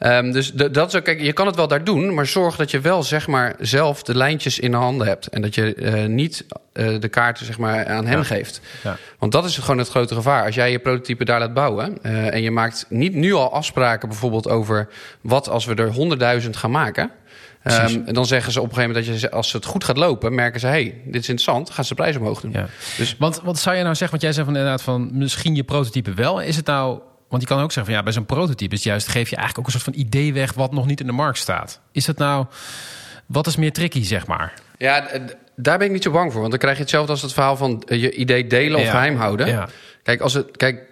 Um, 0.00 0.32
dus 0.32 0.52
de, 0.52 0.70
dat 0.70 0.88
is 0.88 0.94
ook, 0.94 1.04
kijk, 1.04 1.20
je 1.20 1.32
kan 1.32 1.46
het 1.46 1.56
wel 1.56 1.68
daar 1.68 1.84
doen, 1.84 2.14
maar 2.14 2.26
zorg 2.26 2.56
dat 2.56 2.70
je 2.70 2.80
wel 2.80 3.02
zeg 3.02 3.26
maar 3.26 3.54
zelf 3.58 4.02
de 4.02 4.16
lijntjes 4.16 4.58
in 4.58 4.70
de 4.70 4.76
handen 4.76 5.06
hebt. 5.06 5.26
En 5.26 5.42
dat 5.42 5.54
je 5.54 5.74
uh, 5.76 6.04
niet 6.04 6.44
uh, 6.74 7.00
de 7.00 7.08
kaarten 7.08 7.46
zeg 7.46 7.58
maar 7.58 7.86
aan 7.86 8.06
hem 8.06 8.18
Ja. 8.18 8.24
geeft. 8.24 8.60
Ja. 8.84 8.96
Want 9.18 9.32
dat 9.32 9.44
is 9.44 9.58
gewoon 9.58 9.78
het 9.78 9.88
grote 9.88 10.14
gevaar. 10.14 10.44
Als 10.44 10.54
jij 10.54 10.70
je 10.70 10.78
prototype 10.78 11.24
daar 11.24 11.38
laat 11.38 11.54
bouwen 11.54 11.98
uh, 12.02 12.34
en 12.34 12.42
je 12.42 12.50
maakt 12.50 12.86
niet 12.88 13.14
nu 13.14 13.32
al 13.32 13.52
afspraken 13.52 14.08
bijvoorbeeld 14.08 14.48
over 14.48 14.88
wat 15.20 15.48
als 15.48 15.64
we 15.64 15.74
er 15.74 15.92
honderdduizend 15.92 16.56
gaan 16.56 16.70
maken. 16.70 17.10
Um, 17.64 18.02
en 18.06 18.14
dan 18.14 18.26
zeggen 18.26 18.52
ze 18.52 18.60
op 18.60 18.68
een 18.68 18.74
gegeven 18.74 18.94
moment 18.96 19.12
dat 19.12 19.20
je, 19.30 19.36
als 19.36 19.52
het 19.52 19.64
goed 19.64 19.84
gaat 19.84 19.96
lopen, 19.96 20.34
merken 20.34 20.60
ze: 20.60 20.66
hé, 20.66 20.72
hey, 20.72 21.00
dit 21.04 21.22
is 21.22 21.28
interessant, 21.28 21.70
gaan 21.70 21.84
ze 21.84 21.94
de 21.94 22.00
prijs 22.02 22.16
omhoog 22.16 22.40
doen. 22.40 22.52
Ja. 22.52 22.66
Dus- 22.96 23.16
Want 23.18 23.40
wat 23.44 23.58
zou 23.58 23.76
je 23.76 23.82
nou 23.82 23.94
zeggen? 23.94 24.10
Want 24.10 24.22
jij 24.22 24.32
zei 24.32 24.46
van 24.46 24.56
inderdaad 24.56 24.82
van 24.82 25.10
misschien 25.12 25.54
je 25.54 25.64
prototype 25.64 26.14
wel. 26.14 26.40
Is 26.40 26.56
het 26.56 26.66
nou? 26.66 27.00
Want 27.28 27.42
je 27.42 27.48
kan 27.48 27.58
ook 27.60 27.72
zeggen 27.72 27.84
van 27.84 27.94
ja, 27.94 28.02
bij 28.02 28.12
zo'n 28.12 28.26
prototype 28.26 28.74
is 28.74 28.82
juist 28.82 29.08
geef 29.08 29.30
je 29.30 29.36
eigenlijk 29.36 29.58
ook 29.58 29.74
een 29.74 29.80
soort 29.80 29.94
van 29.94 30.02
idee 30.06 30.32
weg 30.32 30.52
wat 30.54 30.72
nog 30.72 30.86
niet 30.86 31.00
in 31.00 31.06
de 31.06 31.12
markt 31.12 31.38
staat. 31.38 31.80
Is 31.92 32.06
het 32.06 32.18
nou? 32.18 32.46
Wat 33.26 33.46
is 33.46 33.56
meer 33.56 33.72
tricky, 33.72 34.02
zeg 34.04 34.26
maar? 34.26 34.52
Ja, 34.78 35.06
daar 35.56 35.78
ben 35.78 35.86
ik 35.86 35.92
niet 35.92 36.02
zo 36.02 36.10
bang 36.10 36.30
voor. 36.30 36.38
Want 36.40 36.50
dan 36.50 36.60
krijg 36.60 36.76
je 36.76 36.82
hetzelfde 36.82 37.12
als 37.12 37.22
het 37.22 37.32
verhaal 37.32 37.56
van 37.56 37.82
eh, 37.86 38.00
je 38.00 38.12
idee 38.14 38.46
delen 38.46 38.78
of 38.78 38.84
Ja. 38.84 38.90
geheim 38.90 39.16
houden. 39.16 39.46
Ja. 39.46 39.68
Kijk, 40.02 40.20
als 40.20 40.32
het, 40.34 40.56
kijk, 40.56 40.82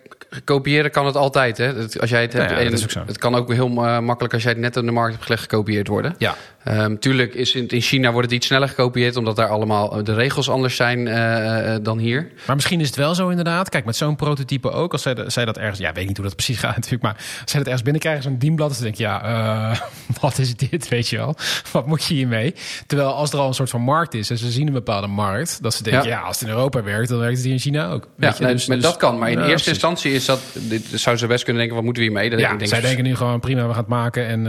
kopiëren 0.44 0.90
kan 0.90 1.07
het 1.07 1.16
altijd. 1.16 1.59
Hè? 1.59 1.64
Het- 1.75 2.01
Als 2.01 2.11
jij 2.11 2.22
het 2.22 2.33
hebt, 2.33 2.44
ja, 2.51 2.70
dat 2.70 2.94
en 2.94 3.07
het 3.07 3.18
kan 3.18 3.35
ook 3.35 3.53
heel 3.53 3.68
makkelijk 4.01 4.35
als 4.35 4.42
jij 4.42 4.53
het 4.53 4.61
net 4.61 4.77
in 4.77 4.87
de 4.87 4.92
markt 4.92 5.12
hebt 5.12 5.25
gelegd 5.25 5.42
gekopieerd 5.42 5.88
worden. 5.88 6.14
Ja. 6.18 6.35
Ehm, 6.66 6.96
tuurlijk 6.96 7.35
is 7.35 7.55
in, 7.55 7.68
in 7.68 7.81
China 7.81 8.12
wordt 8.12 8.26
het 8.26 8.37
iets 8.37 8.46
sneller 8.46 8.68
gekopieerd, 8.68 9.16
omdat 9.16 9.37
daar 9.37 9.48
allemaal 9.48 9.98
eh, 9.98 10.05
de 10.05 10.14
regels 10.14 10.48
anders 10.50 10.76
zijn 10.76 11.09
eh, 11.09 11.74
eh, 11.74 11.83
dan 11.83 11.98
hier. 11.98 12.29
Maar 12.46 12.55
misschien 12.55 12.81
is 12.81 12.87
het 12.87 12.96
wel 12.96 13.14
zo 13.14 13.29
inderdaad. 13.29 13.68
Kijk, 13.68 13.85
met 13.85 13.96
zo'n 13.96 14.16
prototype 14.16 14.70
ook. 14.70 14.92
Als 14.92 15.02
zij, 15.02 15.14
zij 15.26 15.44
dat 15.44 15.59
ergens... 15.59 15.79
Ja, 15.79 15.92
weet 15.92 16.07
niet 16.07 16.16
hoe 16.16 16.26
dat 16.26 16.35
precies 16.35 16.59
gaat 16.64 16.74
natuurlijk. 16.74 17.02
Maar 17.02 17.14
als 17.16 17.24
zij 17.44 17.55
dat 17.59 17.64
ergens 17.64 17.83
binnenkrijgen, 17.83 18.22
zo'n 18.22 18.38
dienblad... 18.38 18.72
dan 18.72 18.83
denk 18.83 18.94
je, 18.94 19.02
ja, 19.02 19.76
wat 20.20 20.38
is 20.38 20.57
dit, 20.57 20.88
weet 20.88 21.09
je 21.09 21.16
wel? 21.16 21.35
Wat 21.72 21.87
moet 21.87 22.05
je 22.05 22.14
hiermee? 22.14 22.55
Terwijl 22.87 23.12
als 23.14 23.33
er 23.33 23.38
al 23.38 23.48
een 23.48 23.55
soort 23.55 23.70
van 23.70 23.81
markt 23.81 24.14
is... 24.14 24.31
en 24.31 24.38
ze 24.38 24.50
zien 24.50 24.66
een 24.66 24.72
bepaalde 24.72 25.07
markt... 25.07 25.62
dat 25.62 25.74
ze 25.74 25.83
denken, 25.83 26.02
ja, 26.09 26.09
Ja. 26.09 26.20
als 26.22 26.40
het 26.40 26.48
in 26.48 26.55
Europa 26.55 26.83
werkt... 26.83 27.09
dan 27.09 27.18
werkt 27.18 27.35
het 27.37 27.44
hier 27.44 27.55
in 27.55 27.61
China 27.61 27.90
ook. 27.90 28.02
Ja, 28.02 28.11
Weet 28.16 28.37
je? 28.38 28.44
nee, 28.44 28.52
Dus- 28.52 28.66
maar 28.66 28.76
dus- 28.76 28.85
dat 28.87 28.96
kan. 28.96 29.18
Maar 29.18 29.31
in 29.31 29.38
Ja, 29.38 29.40
eerste 29.40 29.52
precies. 29.55 29.72
instantie 29.72 30.12
is 30.12 30.24
dat. 30.24 30.40
Dit, 30.52 30.85
zou 30.94 31.16
ze 31.16 31.26
best 31.26 31.44
kunnen 31.44 31.57
denken: 31.62 31.76
wat 31.76 31.85
moeten 31.85 32.02
we 32.02 32.09
hiermee? 32.09 32.31
Dat 32.31 32.40
Ja, 32.40 32.55
denk, 32.57 32.66
zij 32.70 32.81
denken 32.81 33.05
nu 33.05 33.16
gewoon 33.16 33.40
prima, 33.40 33.62
we 33.62 33.68
gaan 33.68 33.76
het 33.79 33.87
maken. 33.88 34.26
En 34.26 34.42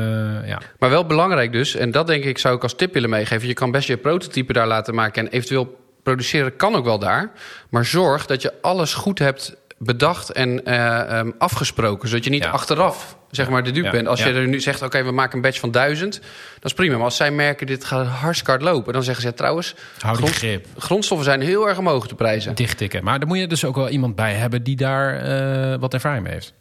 ja, 0.45 0.61
Maar 0.79 0.89
wel 0.89 1.05
belangrijk 1.05 1.51
dus, 1.51 1.75
en 1.75 1.91
dat 1.91 2.06
denk 2.07 2.23
ik 2.23 2.37
zou 2.37 2.55
ik 2.55 2.63
als 2.63 2.75
tip 2.75 2.93
willen 2.93 3.09
meegeven. 3.09 3.47
Je 3.47 3.53
kan 3.53 3.71
best 3.71 3.87
je 3.87 3.97
prototype 3.97 4.53
daar 4.53 4.67
laten 4.67 4.95
maken 4.95 5.25
en 5.25 5.31
eventueel 5.31 5.77
produceren 6.03 6.55
kan 6.55 6.75
ook 6.75 6.85
wel 6.85 6.99
daar. 6.99 7.31
Maar 7.69 7.85
zorg 7.85 8.25
dat 8.25 8.41
je 8.41 8.53
alles 8.61 8.93
goed 8.93 9.19
hebt 9.19 9.55
bedacht 9.79 10.31
en 10.31 10.65
eh, 10.65 10.99
ehm, 11.19 11.31
afgesproken. 11.37 12.09
Zodat 12.09 12.23
je 12.23 12.29
niet 12.29 12.43
Ja. 12.43 12.49
achteraf 12.49 13.17
zeg 13.31 13.49
maar 13.49 13.63
de 13.63 13.71
dupe 13.71 13.85
Ja, 13.85 13.91
bent. 13.91 14.07
Als 14.07 14.19
ja. 14.19 14.27
je 14.27 14.33
er 14.33 14.47
nu 14.47 14.59
zegt, 14.59 14.81
oké, 14.81 15.03
we 15.03 15.11
maken 15.11 15.35
een 15.35 15.41
batch 15.41 15.59
van 15.59 15.71
duizend. 15.71 16.13
Dat 16.53 16.63
is 16.63 16.73
prima. 16.73 16.95
Maar 16.95 17.03
als 17.03 17.15
zij 17.15 17.31
merken, 17.31 17.67
dit 17.67 17.83
gaat 17.83 18.07
hartstikke 18.07 18.51
hard 18.51 18.63
lopen. 18.63 18.93
Dan 18.93 19.03
zeggen 19.03 19.23
ze, 19.23 19.33
trouwens, 19.33 19.75
grond- 19.97 20.29
grip. 20.35 20.65
grondstoffen 20.77 21.25
zijn 21.25 21.41
heel 21.41 21.67
erg 21.67 21.77
omhoog 21.77 22.07
te 22.07 22.15
prijzen. 22.15 22.55
Dichttikken. 22.55 23.03
Maar 23.03 23.19
daar 23.19 23.27
moet 23.27 23.37
je 23.39 23.47
dus 23.47 23.65
ook 23.65 23.75
wel 23.75 23.89
iemand 23.89 24.15
bij 24.15 24.33
hebben... 24.33 24.63
die 24.63 24.75
daar 24.75 25.17
eh, 25.17 25.79
wat 25.79 25.93
ervaring 25.93 26.23
mee 26.23 26.33
heeft. 26.33 26.53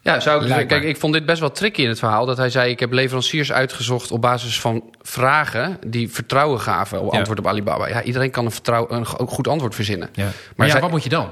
Ja, 0.00 0.20
zou 0.20 0.46
ik, 0.46 0.68
kijk, 0.68 0.82
ik 0.82 0.96
vond 0.96 1.12
dit 1.12 1.26
best 1.26 1.40
wel 1.40 1.50
tricky 1.52 1.82
in 1.82 1.88
het 1.88 1.98
verhaal. 1.98 2.26
Dat 2.26 2.36
hij 2.36 2.50
zei, 2.50 2.70
ik 2.70 2.80
heb 2.80 2.92
leveranciers 2.92 3.52
uitgezocht 3.52 4.10
op 4.10 4.20
basis 4.20 4.60
van 4.60 4.82
vragen... 5.02 5.78
die 5.86 6.10
vertrouwen 6.10 6.60
gaven 6.60 7.00
op 7.00 7.12
Ja. 7.12 7.18
antwoord 7.18 7.38
op 7.38 7.46
Alibaba. 7.46 7.88
Ja, 7.88 8.02
iedereen 8.02 8.30
kan 8.30 8.44
een, 8.44 8.50
vertrouw, 8.50 8.86
een 8.90 9.06
go- 9.06 9.26
goed 9.26 9.48
antwoord 9.48 9.74
verzinnen. 9.74 10.08
Ja. 10.12 10.28
Maar, 10.56 10.66
ja, 10.66 10.72
zij- 10.72 10.80
wat 10.80 10.90
moet 10.90 11.02
je 11.02 11.08
dan? 11.08 11.28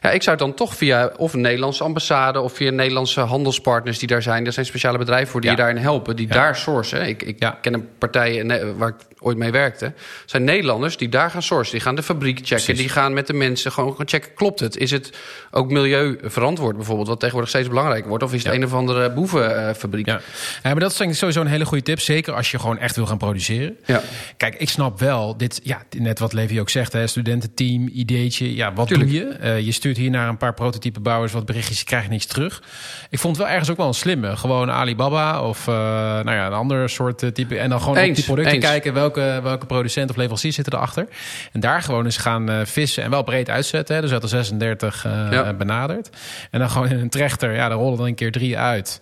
Ja, 0.00 0.10
ik 0.10 0.22
zou 0.22 0.36
het 0.36 0.46
dan 0.46 0.54
toch 0.54 0.76
via 0.76 1.12
of 1.16 1.32
een 1.32 1.40
Nederlandse 1.40 1.84
ambassade... 1.84 2.40
of 2.40 2.52
via 2.52 2.70
Nederlandse 2.70 3.20
handelspartners 3.20 3.98
die 3.98 4.08
daar 4.08 4.22
zijn. 4.22 4.46
Er 4.46 4.52
zijn 4.52 4.66
speciale 4.66 4.98
bedrijven 4.98 5.28
voor 5.28 5.40
die 5.40 5.50
Ja. 5.50 5.56
je 5.56 5.62
daarin 5.62 5.82
helpen. 5.82 6.16
Die 6.16 6.26
Ja. 6.28 6.34
daar 6.34 6.56
sourcen. 6.56 7.08
Ik, 7.08 7.22
ik 7.22 7.36
Ja. 7.38 7.58
ken 7.60 7.74
een 7.74 7.88
partij 7.98 8.44
waar 8.76 8.88
ik 8.88 8.94
ooit 9.18 9.36
mee 9.36 9.50
werkte. 9.50 9.92
Zijn 10.26 10.44
Nederlanders 10.44 10.96
die 10.96 11.08
daar 11.08 11.30
gaan 11.30 11.42
sourcen. 11.42 11.72
Die 11.72 11.80
gaan 11.80 11.94
de 11.94 12.02
fabriek 12.02 12.36
checken. 12.38 12.54
Precies. 12.56 12.78
Die 12.78 12.88
gaan 12.88 13.12
met 13.12 13.26
de 13.26 13.32
mensen 13.32 13.72
gewoon 13.72 13.96
gaan 13.96 14.08
checken. 14.08 14.34
Klopt 14.34 14.60
het? 14.60 14.76
Is 14.76 14.90
het 14.90 15.10
ook 15.50 15.70
milieuverantwoord 15.70 16.76
bijvoorbeeld? 16.76 17.08
Wat 17.08 17.16
tegenwoordig 17.18 17.50
steeds 17.50 17.68
belangrijker 17.68 18.08
wordt. 18.08 18.24
Of 18.24 18.32
is 18.34 18.44
het 18.44 18.52
een 18.54 18.64
of 18.64 18.72
andere 18.74 19.10
boevenfabriek? 19.12 20.06
Ja. 20.06 20.20
ja, 20.62 20.70
maar 20.70 20.80
dat 20.80 21.00
is 21.00 21.18
sowieso 21.18 21.40
een 21.40 21.46
hele 21.46 21.64
goede 21.64 21.82
tip. 21.84 22.00
Zeker 22.00 22.34
als 22.34 22.50
je 22.50 22.58
gewoon 22.58 22.78
echt 22.78 22.96
wil 22.96 23.06
gaan 23.06 23.18
produceren. 23.18 23.76
Ja. 23.86 24.02
Kijk, 24.36 24.54
ik 24.54 24.68
snap 24.68 24.98
wel, 25.00 25.36
dit, 25.36 25.60
ja, 25.62 25.82
net 25.98 26.18
wat 26.18 26.32
Levi 26.32 26.60
ook 26.60 26.70
zegt, 26.70 26.92
hè, 26.92 27.06
studententeam, 27.06 27.88
ideetje. 27.92 28.54
Ja, 28.54 28.72
wat 28.72 28.86
Tuurlijk. 28.88 29.10
doe 29.10 29.18
je? 29.18 29.26
Eh, 29.28 29.60
je 29.60 29.72
stuurt 29.80 29.96
hier 29.96 30.10
naar 30.10 30.28
een 30.28 30.36
paar 30.36 30.54
prototype 30.54 31.00
bouwers 31.00 31.32
wat 31.32 31.46
berichtjes, 31.46 31.78
je 31.78 31.84
krijgt 31.84 32.08
niks 32.08 32.26
terug. 32.26 32.62
Ik 33.10 33.18
vond 33.18 33.36
het 33.36 33.44
wel 33.44 33.52
ergens 33.52 33.70
ook 33.70 33.76
wel 33.76 33.86
een 33.86 33.94
slimme. 33.94 34.36
Gewoon 34.36 34.70
Alibaba 34.70 35.42
of 35.42 35.66
uh, 35.66 35.74
nou 35.74 36.32
ja, 36.32 36.46
een 36.46 36.52
ander 36.52 36.90
soort 36.90 37.22
uh, 37.22 37.30
type. 37.30 37.58
En 37.58 37.70
dan 37.70 37.80
gewoon 37.80 37.96
eens, 37.96 38.08
op 38.08 38.14
die 38.14 38.24
producten 38.24 38.54
eens. 38.54 38.64
kijken 38.64 38.94
welke, 38.94 39.40
welke 39.42 39.66
producent 39.66 40.10
of 40.10 40.16
leverancier 40.16 40.52
zitten 40.52 40.74
erachter. 40.74 41.08
En 41.52 41.60
daar 41.60 41.82
gewoon 41.82 42.04
eens 42.04 42.16
gaan 42.16 42.50
uh, 42.50 42.60
vissen 42.64 43.02
en 43.02 43.10
wel 43.10 43.22
breed 43.22 43.50
uitzetten. 43.50 43.94
Hè. 43.94 44.00
Dus 44.00 44.12
uit 44.12 44.22
de 44.22 44.28
36 44.28 45.02
ja. 45.02 45.52
benaderd. 45.52 46.10
En 46.50 46.58
dan 46.58 46.70
gewoon 46.70 46.88
in 46.88 46.98
een 46.98 47.10
trechter, 47.10 47.54
ja, 47.54 47.68
daar 47.68 47.78
rollen 47.78 47.98
dan 47.98 48.06
een 48.06 48.14
keer 48.14 48.32
drie 48.32 48.58
uit. 48.58 49.00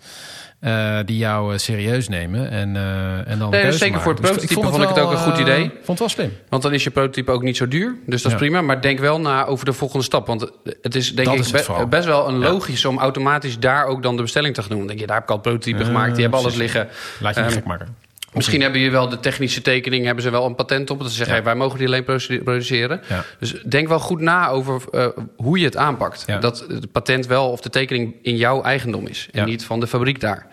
Uh, 0.61 0.99
die 1.05 1.17
jou 1.17 1.53
uh, 1.53 1.57
serieus 1.57 2.07
nemen. 2.07 2.49
En, 2.49 2.75
uh, 2.75 3.27
en 3.27 3.39
dan 3.39 3.49
nee, 3.49 3.71
zeker 3.71 4.01
voor 4.01 4.11
het 4.11 4.21
prototype 4.21 4.47
dus 4.47 4.55
vond, 4.55 4.69
vond 4.69 4.83
ik 4.83 4.89
het 4.89 4.99
ook 4.99 5.11
een 5.11 5.17
goed 5.17 5.37
idee. 5.37 5.61
vond 5.61 5.87
het 5.87 5.99
wel 5.99 6.09
slim. 6.09 6.33
Want 6.49 6.63
dan 6.63 6.73
is 6.73 6.83
je 6.83 6.89
prototype 6.89 7.31
ook 7.31 7.41
niet 7.41 7.57
zo 7.57 7.67
duur. 7.67 7.95
Dus 8.05 8.21
dat 8.21 8.31
is 8.31 8.37
ja. 8.37 8.45
prima. 8.45 8.61
Maar 8.61 8.81
denk 8.81 8.99
wel 8.99 9.19
na 9.19 9.45
over 9.45 9.65
de 9.65 9.73
volgende 9.73 10.03
stap. 10.03 10.27
Want 10.27 10.51
het 10.81 10.95
is 10.95 11.15
denk 11.15 11.27
dat 11.27 11.35
ik 11.35 11.41
is 11.41 11.51
het 11.51 11.77
be 11.77 11.87
best 11.87 12.05
wel 12.05 12.27
een 12.27 12.37
logisch 12.37 12.81
ja. 12.81 12.89
om 12.89 12.99
automatisch 12.99 13.59
daar 13.59 13.85
ook 13.85 14.03
dan 14.03 14.15
de 14.15 14.21
bestelling 14.21 14.53
te 14.53 14.61
gaan 14.61 14.69
doen. 14.69 14.79
Dan 14.79 14.87
denk 14.87 14.99
je, 14.99 15.05
daar 15.05 15.15
heb 15.15 15.23
ik 15.23 15.29
al 15.29 15.35
het 15.35 15.45
prototype 15.45 15.85
gemaakt. 15.85 16.13
Die 16.13 16.21
hebben 16.21 16.39
alles 16.39 16.55
liggen. 16.55 16.87
Laat 17.19 17.35
je 17.35 17.41
um, 17.41 17.49
gek 17.49 17.65
maken. 17.65 17.95
Misschien 18.33 18.61
hebben 18.61 18.81
je 18.81 18.89
wel 18.89 19.09
de 19.09 19.19
technische 19.19 19.61
tekening, 19.61 20.05
hebben 20.05 20.23
ze 20.23 20.29
wel 20.29 20.45
een 20.45 20.55
patent 20.55 20.89
op. 20.89 20.99
Dat 20.99 21.09
ze 21.09 21.15
zeggen, 21.15 21.35
ja. 21.35 21.41
hey, 21.41 21.51
wij 21.51 21.59
mogen 21.59 21.77
die 21.77 21.87
alleen 21.87 22.03
produceren. 22.43 23.01
Ja. 23.07 23.23
Dus 23.39 23.61
denk 23.65 23.87
wel 23.87 23.99
goed 23.99 24.21
na 24.21 24.49
over 24.49 24.81
uh, 24.91 25.07
hoe 25.35 25.59
je 25.59 25.65
het 25.65 25.77
aanpakt. 25.77 26.23
Ja. 26.27 26.37
Dat 26.37 26.65
het 26.67 26.91
patent 26.91 27.27
wel 27.27 27.51
of 27.51 27.61
de 27.61 27.69
tekening 27.69 28.15
in 28.21 28.35
jouw 28.35 28.61
eigendom 28.61 29.07
is. 29.07 29.27
En 29.31 29.45
niet 29.45 29.65
van 29.65 29.79
de 29.79 29.87
fabriek 29.87 30.19
daar. 30.19 30.47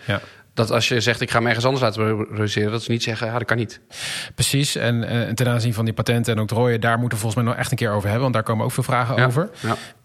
Dat 0.57 0.71
als 0.71 0.87
je 0.87 0.99
zegt, 0.99 1.21
ik 1.21 1.31
ga 1.31 1.37
hem 1.37 1.47
ergens 1.47 1.65
anders 1.65 1.83
laten 1.83 2.27
produceren... 2.27 2.71
dat 2.71 2.83
ze 2.83 2.91
niet 2.91 3.03
zeggen, 3.03 3.27
ja, 3.27 3.37
dat 3.37 3.47
kan 3.47 3.57
niet. 3.57 3.81
Precies. 4.35 4.75
En, 4.75 4.95
uh, 4.95 5.33
ten 5.33 5.47
aanzien 5.47 5.73
van 5.73 5.85
die 5.85 5.93
patenten 5.93 6.35
en 6.35 6.41
ook 6.41 6.49
rooien... 6.49 6.81
daar 6.81 6.99
moeten 6.99 7.17
we 7.17 7.23
volgens 7.23 7.43
mij 7.43 7.51
nog 7.53 7.61
echt 7.61 7.71
een 7.71 7.77
keer 7.77 7.91
over 7.91 8.03
hebben. 8.03 8.21
Want 8.21 8.33
daar 8.33 8.43
komen 8.43 8.65
ook 8.65 8.71
veel 8.71 8.83
vragen 8.83 9.25
over. 9.25 9.49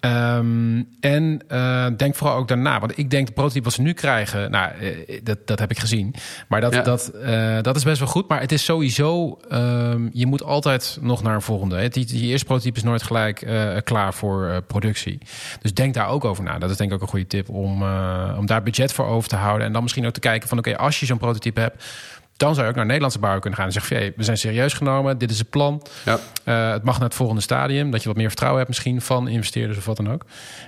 Um, 0.01 0.89
en 1.01 1.41
uh, 1.53 1.87
denk 1.97 2.15
vooral 2.15 2.37
ook 2.37 2.49
daarna. 2.49 2.81
Want 2.81 2.99
ik 2.99 3.11
denk 3.11 3.27
de 3.27 3.33
prototype 3.33 3.65
wat 3.65 3.73
ze 3.73 3.83
nu 3.83 3.93
krijgen... 3.93 4.51
nou, 4.51 4.71
uh, 4.81 5.21
dat, 5.23 5.47
dat 5.47 5.59
heb 5.59 5.71
ik 5.71 5.79
gezien. 5.79 6.15
Maar 6.49 6.61
dat, 6.61 6.75
ja. 6.75 6.83
dat, 6.83 7.13
dat 7.63 7.77
is 7.77 7.85
best 7.85 7.99
wel 7.99 8.09
goed. 8.09 8.29
Maar 8.29 8.41
het 8.41 8.53
is 8.53 8.65
sowieso... 8.65 9.39
Um, 9.53 10.11
je 10.13 10.27
moet 10.27 10.43
altijd 10.43 10.99
nog 11.01 11.23
naar 11.23 11.35
een 11.35 11.43
volgende. 11.43 11.89
Die, 11.89 12.07
die 12.07 12.29
eerste 12.29 12.47
prototype 12.47 12.77
is 12.77 12.83
nooit 12.83 13.03
gelijk 13.03 13.47
klaar 13.85 14.15
voor 14.15 14.63
productie. 14.67 15.19
Dus 15.61 15.75
denk 15.75 15.95
daar 15.95 16.09
ook 16.09 16.25
over 16.25 16.45
na. 16.45 16.59
Dat 16.59 16.71
is 16.71 16.77
denk 16.77 16.91
ik 16.91 16.97
ook 16.97 17.03
een 17.03 17.09
goede 17.09 17.27
tip... 17.27 17.49
om, 17.49 17.83
om 18.37 18.47
daar 18.47 18.63
budget 18.63 18.93
voor 18.93 19.07
over 19.07 19.29
te 19.29 19.37
houden. 19.37 19.67
En 19.67 19.73
dan 19.73 19.83
misschien 19.83 20.07
ook 20.07 20.13
te 20.13 20.21
kijken 20.21 20.42
van... 20.49 20.59
oké, 20.59 20.71
okay, 20.71 20.85
als 20.85 21.01
je 21.01 21.07
zo'n 21.07 21.19
prototype 21.19 21.61
hebt 21.61 21.85
dan 22.43 22.55
zou 22.55 22.67
je 22.67 22.71
ook 22.71 22.77
naar 22.77 22.87
Nederlandse 22.87 23.19
bouwer 23.19 23.41
kunnen 23.41 23.59
gaan 23.59 23.69
en 23.69 23.73
zeggen: 23.73 23.97
hey, 23.97 24.13
we 24.17 24.23
zijn 24.23 24.39
serieus 24.39 24.73
genomen, 24.73 25.19
dit 25.19 25.31
is 25.31 25.39
het 25.39 25.51
plan. 25.51 25.83
Ja. 26.05 26.19
Uh, 26.45 26.73
het 26.73 26.83
mag 26.83 26.99
naar 26.99 27.09
het 27.09 27.17
volgende 27.17 27.43
stadium. 27.43 27.91
Dat 27.91 28.03
je 28.03 28.09
wat 28.09 28.17
meer 28.17 28.27
vertrouwen 28.27 28.59
hebt, 28.59 28.71
misschien 28.71 29.01
van 29.01 29.29
investeerders 29.29 29.79
of 29.79 29.85
wat 29.85 29.97
dan 29.97 30.13
ook. 30.13 30.25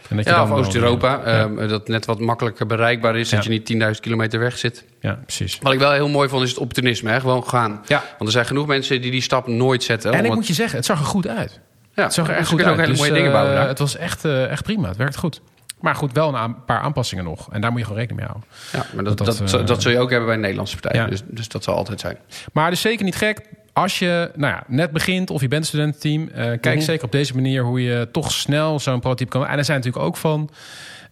En 0.09 0.17
dat 0.17 0.25
je 0.25 0.31
ja, 0.31 0.47
dan 0.47 0.53
Oost-Europa, 0.53 1.21
ja. 1.25 1.43
um, 1.43 1.69
dat 1.69 1.89
net 1.89 2.05
wat 2.05 2.21
makkelijker 2.21 2.67
bereikbaar 2.67 3.17
is, 3.17 3.29
dat 3.29 3.45
je 3.45 3.51
niet 3.51 3.95
10.000 3.95 4.01
kilometer 4.01 4.39
weg 4.41 4.59
zit. 4.59 4.85
Ja, 5.01 5.19
precies. 5.23 5.59
Wat 5.63 5.73
ik 5.73 5.79
wel 5.79 5.93
heel 5.93 6.09
mooi 6.09 6.29
vond, 6.29 6.43
is 6.43 6.51
het 6.51 6.59
opportunisme. 6.59 7.11
Hè? 7.11 7.21
Gewoon 7.21 7.49
gaan. 7.49 7.83
Ja. 7.87 7.99
Want 7.99 8.21
er 8.21 8.31
zijn 8.31 8.47
genoeg 8.47 8.67
mensen 8.67 9.01
die 9.01 9.11
die 9.11 9.23
stap 9.23 9.47
nooit 9.47 9.83
zetten. 9.83 10.13
En 10.13 10.25
ik 10.25 10.35
moet 10.35 10.47
je 10.47 10.55
zeggen, 10.55 10.77
het 10.77 10.87
zag 10.87 10.99
er 10.99 11.05
goed 11.05 11.29
uit. 11.29 11.61
Ja, 11.95 12.03
het 12.03 12.13
zag 12.15 12.29
er 12.29 12.35
echt 12.35 12.49
goed 12.49 12.61
ook 12.61 12.67
uit. 12.67 12.77
hele 12.77 12.89
dus, 12.89 12.99
mooie 12.99 13.13
dingen 13.13 13.33
bouwen. 13.33 13.55
Uh, 13.55 13.67
het 13.67 13.79
was 13.79 13.97
echt, 13.97 14.25
uh, 14.25 14.51
echt 14.51 14.63
prima. 14.63 14.89
Het 14.89 14.97
werkt 14.97 15.17
goed. 15.17 15.41
Maar 15.85 15.95
goed, 15.95 16.13
wel 16.13 16.35
een 16.35 16.65
paar 16.65 16.81
aanpassingen 16.81 17.25
nog. 17.25 17.53
En 17.53 17.61
daar 17.61 17.71
moet 17.71 17.81
je 17.81 17.87
gewoon 17.87 18.01
rekening 18.01 18.27
mee 18.27 18.31
houden. 18.31 18.51
Ja, 18.73 18.95
maar 18.95 19.05
dat, 19.05 19.19
dat, 19.19 19.51
dat, 19.51 19.67
dat 19.67 19.83
zul 19.83 19.91
je 19.91 19.99
ook 19.99 20.09
hebben 20.09 20.27
bij 20.27 20.35
een 20.35 20.41
Nederlandse 20.41 20.77
partij. 20.79 21.01
Ja. 21.01 21.07
Dus, 21.07 21.23
dus 21.27 21.49
dat 21.49 21.65
zal 21.65 21.75
altijd 21.75 22.01
zijn. 22.01 22.17
Maar 22.53 22.71
dus 22.71 22.81
zeker 22.81 23.05
niet 23.05 23.17
gek. 23.17 23.41
Als 23.73 23.99
je 23.99 24.31
nou 24.35 24.53
ja, 24.53 24.63
net 24.67 24.91
begint 24.91 25.31
of 25.31 25.41
je 25.41 25.49
bent 25.49 25.67
studententeam... 25.67 26.23
Uh, 26.23 26.35
kijk 26.35 26.65
mm 26.65 26.73
-hmm. 26.73 26.81
zeker 26.81 27.05
op 27.05 27.13
deze 27.13 27.35
manier 27.35 27.63
hoe 27.63 27.83
je 27.83 28.09
toch 28.13 28.33
snel 28.33 28.81
zo'n 28.81 29.01
prototype 29.01 29.31
kan... 29.31 29.47
En 29.47 29.59
er 29.59 29.65
zijn 29.65 29.77
natuurlijk 29.77 30.05
ook 30.05 30.17
van... 30.17 30.51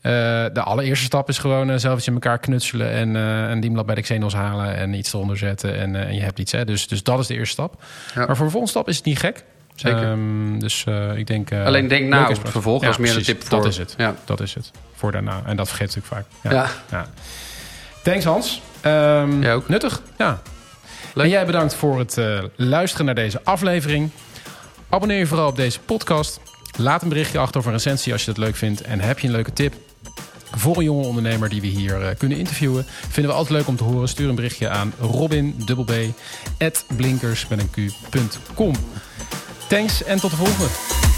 Uh, 0.02 0.12
de 0.52 0.62
allereerste 0.62 1.04
stap 1.04 1.28
is 1.28 1.38
gewoon 1.38 1.70
uh, 1.70 1.76
zelf 1.76 1.98
iets 1.98 2.06
in 2.06 2.12
elkaar 2.12 2.38
knutselen... 2.38 2.90
en 2.90 3.14
een 3.14 3.60
diemlab 3.60 3.86
bij 3.86 3.94
de 3.94 4.00
Xenos 4.00 4.34
halen 4.34 4.76
en 4.76 4.94
iets 4.94 5.12
eronder 5.12 5.36
zetten. 5.36 5.78
En, 5.78 5.96
en 5.96 6.14
je 6.14 6.20
hebt 6.20 6.38
iets. 6.38 6.52
Hè. 6.52 6.64
Dus, 6.64 6.88
dus 6.88 7.02
dat 7.02 7.18
is 7.18 7.26
de 7.26 7.34
eerste 7.34 7.52
stap. 7.52 7.82
Ja. 8.14 8.26
Maar 8.26 8.36
voor 8.36 8.44
de 8.44 8.50
volgende 8.50 8.68
stap 8.68 8.88
is 8.88 8.96
het 8.96 9.04
niet 9.04 9.18
gek. 9.18 9.44
Zeker. 9.74 10.08
Um, 10.08 10.58
dus 10.58 10.84
uh, 10.88 11.16
ik 11.16 11.26
denk. 11.26 11.50
Uh, 11.50 11.64
Alleen 11.64 11.88
denk 11.88 12.08
na 12.08 12.28
over 12.28 12.42
het 12.42 12.52
vervolg. 12.52 12.80
Ja, 12.80 12.86
dat 12.86 12.98
is 12.98 13.06
meer 13.06 13.16
een 13.16 13.22
tip 13.22 13.44
voor. 13.44 13.58
Dat 13.58 13.66
is 13.66 13.76
het. 13.76 13.94
Ja. 13.96 14.14
Dat 14.24 14.40
is 14.40 14.54
het. 14.54 14.70
Voor 14.94 15.12
daarna. 15.12 15.42
En 15.46 15.56
dat 15.56 15.68
vergeet 15.68 15.96
ik 15.96 16.04
vaak. 16.04 16.24
Ja. 16.42 16.50
Ja. 16.50 16.66
ja. 16.90 17.06
Thanks 18.02 18.24
Hans. 18.24 18.62
Um, 18.86 19.42
Jij 19.42 19.54
ook. 19.54 19.68
Nuttig. 19.68 20.02
Ja. 20.18 20.42
Leuk. 21.14 21.24
En 21.24 21.30
jij 21.30 21.46
bedankt 21.46 21.74
voor 21.74 21.98
het 21.98 22.16
uh, 22.16 22.42
luisteren 22.56 23.06
naar 23.06 23.14
deze 23.14 23.40
aflevering. 23.44 24.10
Abonneer 24.88 25.18
je 25.18 25.26
vooral 25.26 25.48
op 25.48 25.56
deze 25.56 25.80
podcast. 25.80 26.40
Laat 26.76 27.02
een 27.02 27.08
berichtje 27.08 27.38
achter 27.38 27.60
of 27.60 27.66
een 27.66 27.72
recensie 27.72 28.12
als 28.12 28.24
je 28.24 28.26
dat 28.26 28.38
leuk 28.38 28.56
vindt. 28.56 28.80
En 28.80 29.00
heb 29.00 29.18
je 29.18 29.26
een 29.26 29.32
leuke 29.32 29.52
tip 29.52 29.74
voor 30.56 30.76
een 30.76 30.84
jonge 30.84 31.06
ondernemer 31.06 31.48
die 31.48 31.60
we 31.60 31.66
hier 31.66 32.00
uh, 32.00 32.06
kunnen 32.18 32.38
interviewen. 32.38 32.84
Vinden 33.08 33.32
we 33.32 33.38
altijd 33.38 33.58
leuk 33.58 33.68
om 33.68 33.76
te 33.76 33.84
horen. 33.84 34.08
Stuur 34.08 34.28
een 34.28 34.34
berichtje 34.34 34.68
aan 34.68 34.92
robin, 35.00 35.54
Thanks 39.72 40.02
en 40.02 40.20
tot 40.20 40.30
de 40.30 40.36
volgende. 40.36 41.11